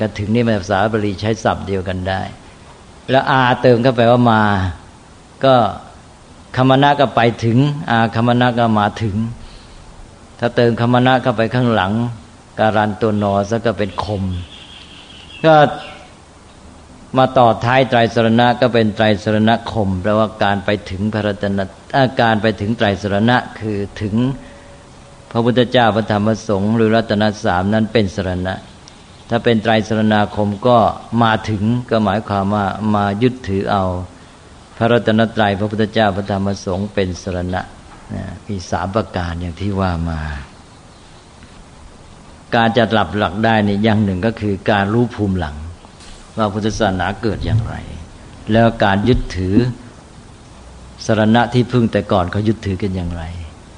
[0.00, 2.22] กับถึงนี่ภาษาบาลีใช้ศัพท์เดียวกันได้
[3.10, 4.42] แล้วอาเติมเข้าไปว่ามา
[5.44, 5.54] ก็
[6.56, 7.58] คมณะก็ไปถึง
[7.90, 9.16] อาคมณะก็มาถึง
[10.38, 11.92] ถ้าเติมคมณะเข้าไปข้างหลัง
[12.60, 14.22] การันตัวนอซะก็เป็นคม
[15.44, 15.54] ก็
[17.18, 21.58] มาต่อท้ายไตรสรณะก็เป็นไตรสรณคมแปลว่าการไปถึงพระรัตน
[21.96, 24.14] อาการไปถึงไตรสรณะคือถึง
[25.30, 28.54] พระพุทธเจ้าพระธรรมพระสงฆ์หรือรัตนสามนั้นเป็นสรณะ
[29.30, 30.78] ถ้าเป็นไตรสรณาคมก็
[31.22, 33.84] มาถึงก็หมายความว่ามายึดถือเอา
[34.76, 37.60] พระรัตนตรัยพระพุทธเจ้าพระธรรมสงฆ์เป็นสรณะ
[38.48, 40.20] มีสามประการอย่างที่ว่ามา
[42.54, 45.56] การจะหลับหลักได้นี่อย่างหนึ่งก็คือการรู้ภูมิหลัง
[46.36, 47.74] ว่าพุทธศาสนาเกิดอย่างไร
[48.52, 49.56] แล้วการยึดถือ
[51.06, 53.22] สรณะที่พึ่งแต่ก่อนเขายึดถือกันอย่างไร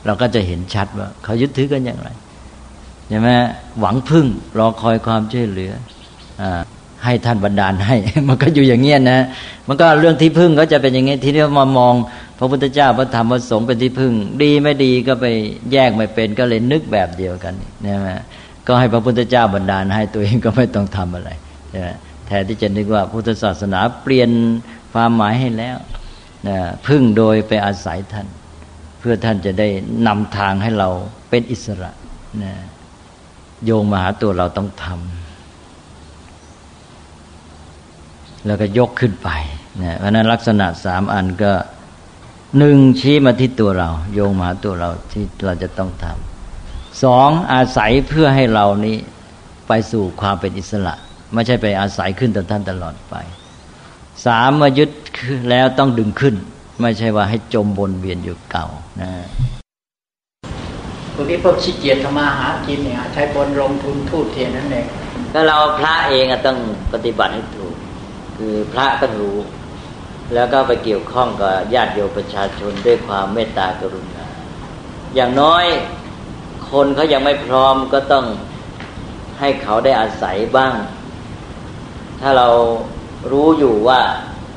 [0.07, 2.09] เราก็จะเห็นชัดว่าเขายึดถือกันอย่างไร
[3.09, 3.29] ใช่ไหม
[3.81, 4.27] หวังพึ่ง
[4.59, 5.73] รอคอยความช่วยเหลือ
[6.43, 6.45] อ
[7.05, 7.97] ให้ท่านบันดาลให้
[8.29, 9.21] มันก็อยู่อย่างเงี้ยนะ
[9.69, 11.95] มันก็เรื่องที่พึ่งก็จะเป็นอย่างเงี้ยทีนี้มามอง
[12.39, 15.27] พระพุทธเจ้าพระธรรมพระสงฆ์เป็นที่พึ่ง ดีไม่ดีก็ไป
[15.73, 17.55] แยกไม่เป็นก็เลยนึกแบบเดียวกัน
[17.85, 18.11] นี่ไหม
[18.67, 21.31] ก็ให้พระพุทธเจ้าบันดาลให้ตัวเองก็ไม่ต้องทำอะไร
[21.71, 21.89] ใช่ไหม
[22.27, 24.31] แทนที่จะนึกว่าพุทธศาสนาเปลี่ยน
[24.93, 25.77] ความหมายให้แล้ว
[26.49, 28.27] นะพึ่งโดยไปอาศัยท่าน
[28.99, 29.69] เพื่อท่านจะได้
[30.07, 30.89] นำทางให้เรา
[31.31, 31.91] เป็นอิสระ
[32.43, 32.53] นะ
[33.65, 34.97] โยงมาหาตัวเราต้องทำ
[38.47, 39.29] แล้วก็ยกขึ้นไป
[39.83, 41.53] นะเพราะนั้นลักษณะสามอันก็
[42.59, 48.97] หนึ่งชี้มาที่ตัวเรา โยงมาหาตัวเราที่เราจะต้องทำสองอาศัยเพื่อให้เรานี้
[49.69, 50.95] ไปสู่ความเป็นอิสระ
[51.35, 53.15] ไม่ใช่ไปอาศัยขึ้นต่อท่านตลอดไป
[54.27, 54.91] สามมายึด
[55.51, 56.35] แล้วต้องดึงขึ้น
[56.83, 58.67] ไม่ใช่ว่าให้จมบนเวียนอยู่เก่า
[59.01, 59.11] นะ
[61.17, 64.87] พวกนี้พวกขี้เกียจทำมาหากินเนี่ยใช้บนลงทุนทูดเทียนนั่นเอง
[65.33, 66.59] ก็เราพระเองต้อง
[66.93, 67.75] ปฏิบัติให้ถูก
[68.37, 69.39] คือพระต้องรู้
[70.35, 74.27] แล้วก็ไปเกี่ยวข้องกับญาติโยมประชาชนด้วยความเมตตากรุณา
[75.15, 75.65] อย่างน้อย
[76.71, 78.25] คนเขายังไม่พร้อมก็ต้อง
[79.41, 80.75] ให้เขาได้อาศัยบ้าง
[82.21, 82.49] ถ้าเรา
[83.33, 84.01] รู้อยู่ว่า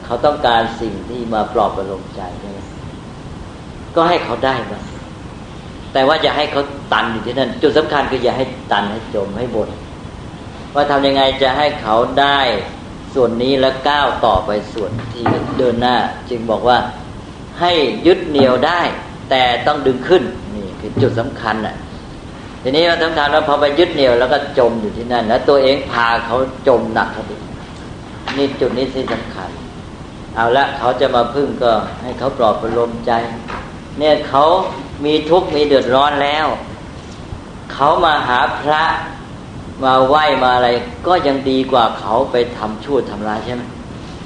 [0.05, 2.59] เขาต้องการสิ่งที่มาปลอบประโลมใจใช่ไหม
[3.95, 4.83] ก็ให้เขาได้บ้าง
[5.93, 6.63] แต่ว่าอย่าให้เขา
[6.93, 9.69] ตันอยู่ที่นั่น จุดสำคัญคืออย่าให้ตันให้จมให้บน
[10.75, 12.39] ว่าทำยังไงจะให้เขาได้
[13.13, 15.23] ส่วนนี้แล้วก้าวต่อไปส่วนที่
[15.57, 15.95] เดินหน้า
[16.29, 16.77] จึงบอกว่า
[17.59, 17.71] ให้
[18.07, 18.81] ยึดเหนี่ยวได้
[19.29, 20.23] แต่ต้องดึงขึ้น
[20.55, 21.75] นี่คือจุดสำคัญอะ
[22.63, 26.37] ทีนี้สำคัญว่าพอไปยึดเหนี่ยวแล้วก็จมอยู่ที่นั่นแล้วตัวเองพาเขา
[26.67, 27.35] จมหนักเขาดิ
[28.37, 29.49] นี่จุดนี้ที่สำคัญ
[30.35, 31.71] เอาละเขาจะมาพึ่งก็
[32.01, 33.11] ให้เขาปลอบประโลมใจ
[33.99, 34.43] เนี่ยเขา
[35.05, 36.47] มีทุกข์มีเดือดร้อนแล้ว
[37.73, 38.83] เขามาหาพระ
[39.83, 40.69] มาไหว้มาอะไร
[41.07, 43.63] ก็ยังดีกว่าเขาไปทำชั่วทำร้ายใช่ไหม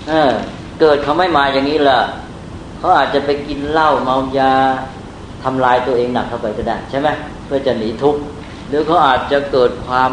[0.07, 0.32] เออ
[0.80, 1.99] เกิดเขาไม่มาอย่างนี้ล่ะ
[2.78, 4.53] เขาอาจจะไปกินเหล้าเมายา
[5.43, 7.07] ทำลายตัวเองหนักเข้าไปก็ได้ใช่ไหม
[7.45, 8.21] เพื่อจะหนีทุกข์
[8.69, 10.11] หรือเขาอาจจะเกิดความ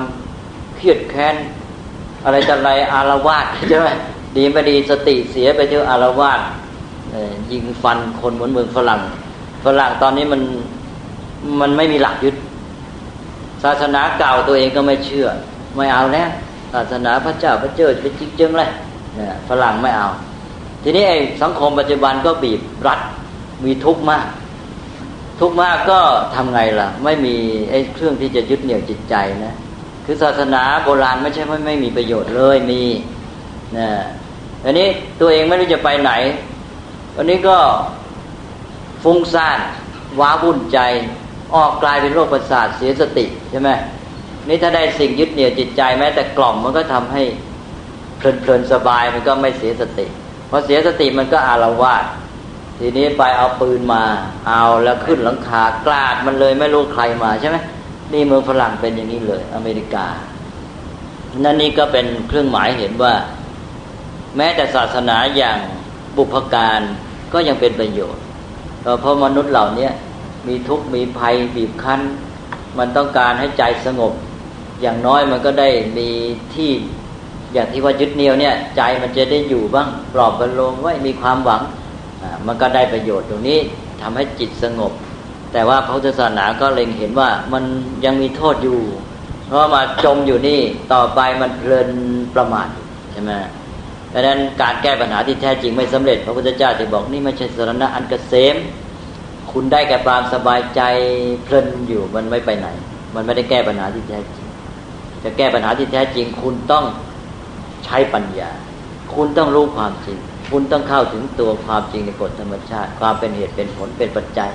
[0.76, 1.36] เครียดแค้น
[2.24, 3.88] อะไรจะอะไรอารวาสใช่ไหม
[4.36, 6.40] ดีไม่ดีสติเสียไปเที่ยวอารวาส
[7.52, 9.00] ยิงฟันคนเหมือนเมืองฝรั่ง
[9.64, 10.40] ฝรั่งตอนนี้มัน
[11.60, 12.34] มันไม่มีหลักยึด
[13.64, 15.28] ศาสนาเก่าตัวเองก็ไม่เชื่อ
[15.76, 16.28] ไม่เอาแล้ว
[16.72, 18.70] ศาสนาพระเจ้าพระเจ้าเป็นจริงจังเลย
[19.16, 20.08] เนี่ยฝรั่งไม่เอา
[20.82, 23.00] ทีนี้ไอ้สังคมปัจจุบันก็บีบรัด
[23.64, 24.26] มีทุกข์มาก
[25.40, 25.98] ทุกข์มากก็
[26.34, 27.34] ทำไงล่ะ ไม่มี
[27.70, 29.54] ไอ้เครื่องที่จะยึดเหนี่ยวจิตใจนะ
[30.04, 32.82] คือศาสนาโบราณไม่ใช่ไม่ไม่มีประโยชน์เลยมี
[33.78, 33.88] นะ
[34.64, 34.88] อันนี้
[35.20, 36.12] ตัวเองไม่รู้จะไปไหน
[37.16, 37.56] วันนี้ก็
[39.02, 39.58] ฟุ้งซ่าน
[40.20, 40.78] ว้าวุ่นใจ
[41.54, 43.70] ออกกลายเป็นโรคประสาทเสียสติใช่ไหม
[44.48, 47.22] นี่ถ้าได้สิ่งยึดเหนี่ยวจิตใจแม้แต่กล่อมมันก็ทำให้
[48.16, 50.06] เพลินๆสบายมันก็ไม่เสียสติ
[50.50, 52.04] พอเสียสติมันก็อารวาส
[52.78, 54.02] ทีนี้ไปเอาปืนมา
[54.48, 57.56] เอาแล้วขึ้นหลังคากลาดมันเลยไม่รู้ใครมาใช่ไหม
[58.12, 60.06] นี่เมืองฝรั่งเป็นอย่างนี้เลย อเมริกา
[61.44, 63.14] นั่นนี่ก็เป็นเครื่องหมายเห็นว่า
[64.36, 65.58] แม้แต่ศาสนาอย่าง
[66.16, 66.80] บุพการ
[67.32, 68.22] ก็ยังเป็นประโยชน์
[69.00, 69.88] เพราะมนุษย์เหล่านี้
[70.48, 72.00] มีทุกข์มีภัยบีบคั้น
[72.78, 74.12] มันต้องการให้ใจสงบ
[74.80, 75.68] อย่างน้อยมันก็ได้
[75.98, 76.08] มี
[76.54, 76.70] ที่
[77.52, 81.62] อย่างที่ว่ายึดเหนี่ยวเนี่ย ใจมันจะได้อยู่บ้างปลอบประโลมไว้มีความหวัง
[82.46, 83.58] มันก็ได้ประโยชน์ตรงนี้
[84.00, 84.92] ทำให้จิตสงบ
[85.52, 87.64] แต่ว่าพระพุทธศาสนาก็เล็งเห็นว่ามัน
[88.04, 88.80] ยังมีโทษอยู่
[89.46, 90.60] เพราะมาจมอยู่นี่
[90.92, 91.88] ต่อไปมันเพลิน
[92.34, 92.68] ประมาท
[93.12, 93.32] ใช่ไหม
[94.12, 98.56] ดังนั้นการแก้ปัญหาที่แท้จริงไม่สำเร็จ พระพุทธเจ้าจะบอกนี่ไม่ใช่สรณะอันกเกษม
[99.52, 100.80] คุณได้แก่ความสบายใจ
[101.44, 102.68] เพลินอยู่มันไม่ไปไหน
[103.14, 104.46] มันไม่ได้แก้ปัญหาที่แท้จริง
[105.24, 106.84] จะแก้ปัญหาที่แท้จริง คุณต้อง
[107.84, 108.50] ใช้ปัญญา
[109.14, 110.18] คุณต้องรู้ความจริง
[110.50, 114.50] คุณต้องเข้าถึงตัวความจริงในกฎธรรมชาติ ความเป็นเหตุเป็นผลเป็นปัจจัย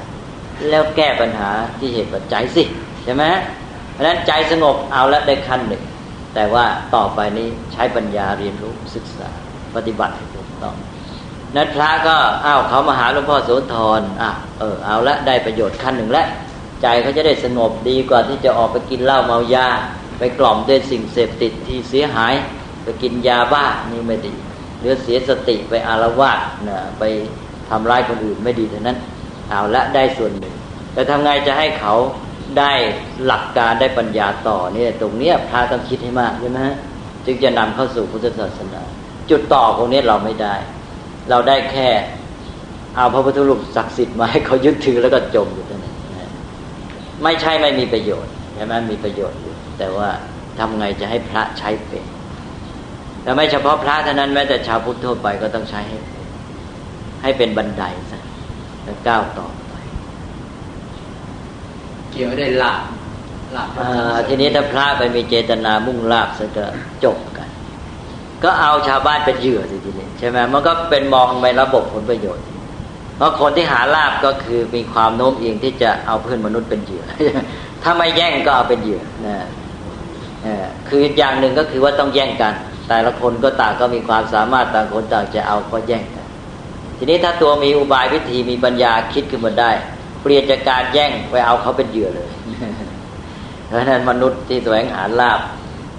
[0.70, 1.50] แล้วแก้ปัญหา
[1.80, 2.64] ที่เหตุปัจจัยสิ
[3.04, 3.24] ใช่ไหม
[3.94, 5.84] เพราะนั้นใจสงบเอาล้วได้ขั้นหนึ่ง
[6.36, 9.30] แต่ว่าต่อไปนี้ใช้ปัญญาเรียนรู้ศึกษา
[9.76, 10.76] ปฏิบัติให้ถูกต้อง
[11.56, 12.16] นั้นพระก็
[12.46, 16.28] อ้าวเขามาหาหลวงพ่อโสธรอะเออเอาละได้ประโยชน์ขั้นหนึ่งแล้ว
[16.82, 19.68] ใจเขาจะได้สงบดีกว่าที่จะออกไปกินเหล้าเมายา
[20.20, 22.34] ไปกล่อมด้วยสิ่งเสพติดที่เสียหาย
[22.84, 24.34] ไปกินยาบ้านี่ไม่ดี
[24.80, 27.04] หรือเสียสติไปอารวาสนะไป
[27.70, 28.98] ทำร้ายคนอื่นไม่ดีเท่านั้น
[29.50, 30.56] เอาละได้ส่วนหนึ่ง
[30.94, 31.94] แต่ทำไงจะให้เขา
[32.60, 32.74] ได้
[33.26, 36.60] หลักการได้ปัญญาต่อเนี่ยตรงเนี้ยพระต้องคิดให้มากใช่ไหม
[37.26, 38.82] จึงจะนำเข้าสู่พุทธศาสนา
[39.30, 40.56] จุดต่อตรงนี้เราไม่ได้
[41.30, 41.90] เราได้แค่
[42.96, 45.94] เอาพระพุทธรูปศักดิ์สิทธิ์มาให้เขายึดถือแล้วก็จมอยู่ตรงนี้
[47.24, 50.10] ไม่ใช่ไม่มีประโยชน์ใช่ไหมมีประโยชน์อยู่ แต่ว่า
[50.60, 52.06] ทำไงจะให้พระใช้เป็น
[53.24, 55.98] แต่ไม่เฉพาะพระเท่านั้นแม้แต่ชาวพุทธทั่วไปก็ต้องใช้ให้
[57.22, 58.22] ให้เป็นบันไดซะ
[58.84, 59.74] แล้วก้าวต่อไป
[62.12, 62.84] เกี่ยวได้ลาบ
[63.56, 63.70] ลาบ
[64.28, 66.66] ทีนี้ถ้าพระไปมีเจตนามุ่งลาบซะก็
[67.04, 67.18] จบ
[68.46, 72.44] ก็เอาชาวบ้านเป็นเหยื่อสิทีนี้ใช่ไหมมันก็เป็นมองไประบบผลประโยชน์
[73.18, 77.04] เพราะคนที่หาลาบก็คือมีความโน้มเอียงที่จะเอาเพื่อนมนุษย์เป็นเหยื่อ
[77.84, 79.36] ถ้าไม่แย่งก็เอาเป็นเหยื่อนะ
[80.90, 82.54] คืออย่างหนึ่งก็คือว่าต้องแย่งกัน
[82.88, 86.28] แต่ละคนก็ต่างก็มีความสามารถต่างคนต่างจะเอาก็แย่งกัน
[86.98, 89.72] ทีนี้ถ้าตัวมีอุบายวิธีมีปัญญาคิดขึ้นมาได้
[90.22, 92.30] เปลี่ยนจากการแย่งไปเอาเขาเป็นเหยื่อเลย
[93.68, 95.40] เพราะนั้นมนุษย์ที่แสวงหาลาบ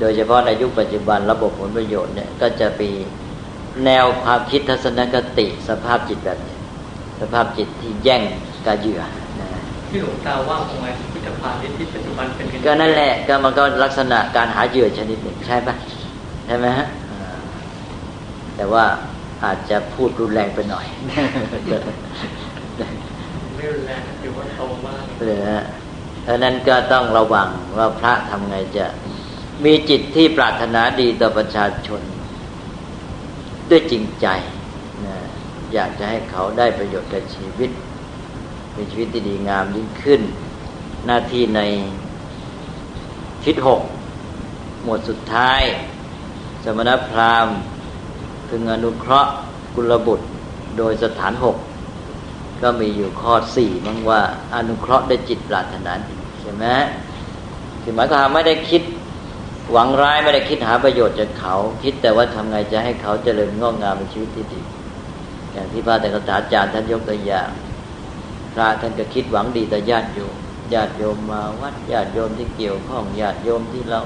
[0.01, 2.91] โดยเฉพาะในยุคปัจจุบันระบบผลประโยชน์เนี่ยก็จะมี
[3.85, 6.57] แนวความคิดทัศนคติ สภาพจิตแบบนี้
[7.21, 8.23] สภาพจิตที่แย่ง
[8.67, 9.03] กับเหยื่อ
[9.89, 15.75] ที่หลวงตาว่าคงไงพิพิธภัณฑ์ที่ปัจจุบันเป็นก็นั่นแหละก็มันก็ลักษณะการหาเหยื่อชนิดหนึ่งใช่ปะ
[16.47, 16.87] ใช่ไหมฮะ
[18.57, 18.85] แต่ว่า
[19.45, 20.87] อาจจะพูดรุนแรงไปหน่อย
[23.57, 25.63] ไม่รุนแรงถือว่าโตมากเลยฮะ
[26.23, 28.87] เพราะนั้นก็ต้องระวังว่าพระทำไงจะ
[29.65, 32.01] มีจิตที่ปรารถนาดีต่อประชาชน
[33.71, 34.27] ด้วยจริงใจ
[35.07, 35.17] นะ
[35.73, 37.71] อยากจะให้เขาได้ประโยชน์กับชีวิต
[38.77, 40.21] มีชีวิตที่ดีงามยิ่งขึ้น
[41.07, 41.61] หน้าที่ใน
[43.45, 43.81] ทิศหก
[44.83, 45.63] หมวดสุดท้าย
[46.65, 47.57] สมณพราหมณ์
[48.49, 49.33] พึงอนุเคราะห์
[49.75, 50.27] กุลบุตร
[50.79, 51.57] โดยสถานหก
[52.63, 54.21] ก็มีอยู่ข้อสี่มั้งว่า
[54.55, 56.65] อนุเคราะห์ได้จิตปรารถนาดีใช่ไหม
[57.83, 58.83] คือหมายความไม่ได้คิด
[59.73, 64.61] หวังร้ายไม่ได้คิดหาประโยชน์จากเขา คิดแต่ว่าทำไงจะให้เขาเจริญงอกงามในชีวิตที่ดี
[65.53, 67.51] อย่างที่พระแต่กษาจารย์ท่านยกตัวอย่าง
[68.55, 70.37] พระท่านก็คิดหวังดีแต่ญาติโยม
[70.75, 74.01] ญาติโยมมาวัดญาติโยมที่เกี่ยวข้องญาติโยมที่เรา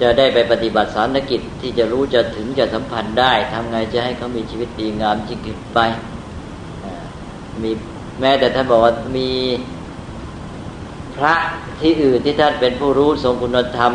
[0.00, 5.78] จะได้ไปปฏิบัติสารกิจที่จะรู้จะถึงจะสัมพันธ์ได้ทำไงจะให้เขามีชีวิตดีงามยิ่งขึ้นไป
[7.62, 7.70] มี
[8.20, 9.30] แม้แต่ท่านบอกว่ามี
[11.16, 11.34] พระ
[11.80, 13.92] ที่อื่นที่ท่านเป็นผู้รู้ทรงคุณธรรม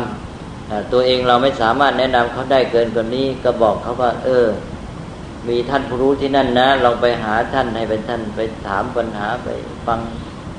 [0.92, 4.46] ตัวเองเราไม่สามารถแนะนำเขาได้เกินกว่านี้ ก็บอกเขาว่า เออ
[5.48, 9.48] มีท่านผู้รู้ที่นั่นนะลองไปหาท่านให้เป็นท่านไปถามปัญหาไป
[9.86, 10.00] ฟัง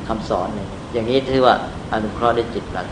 [0.08, 0.50] คำสอน
[0.94, 1.56] อย่างนี้ถือว่า
[1.92, 2.88] อนุเคราะห์ได้จิตหลัก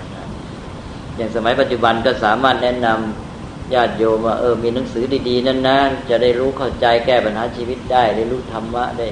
[1.17, 9.07] อย่างสมัยปัจจุบันก็สามารถแนะนำญาติโยมว่าเออมีหนังสือดี ๆ นั้นนะจะได้รู้เข้าใจแก้ปัญหาชีวิตได้ ได้รู้ธรรมะได้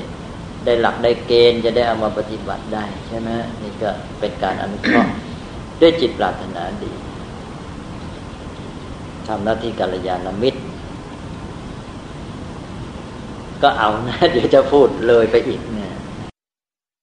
[0.65, 3.29] ได้หลักได้เกณฑ์จะได้เอามาปฏิบัติได้ใช่ไหม
[3.61, 3.89] นี่ก็
[4.19, 5.13] เป็นการอนุเคราะห์
[5.81, 6.91] ด้วยจิตปรารถนาดี
[9.29, 10.61] ทำหน้าที่กัลยาณมิตร
[13.61, 15.88] ก็เอานะ เดี๋ยวจะพูดเลยไปอีกเนี่ย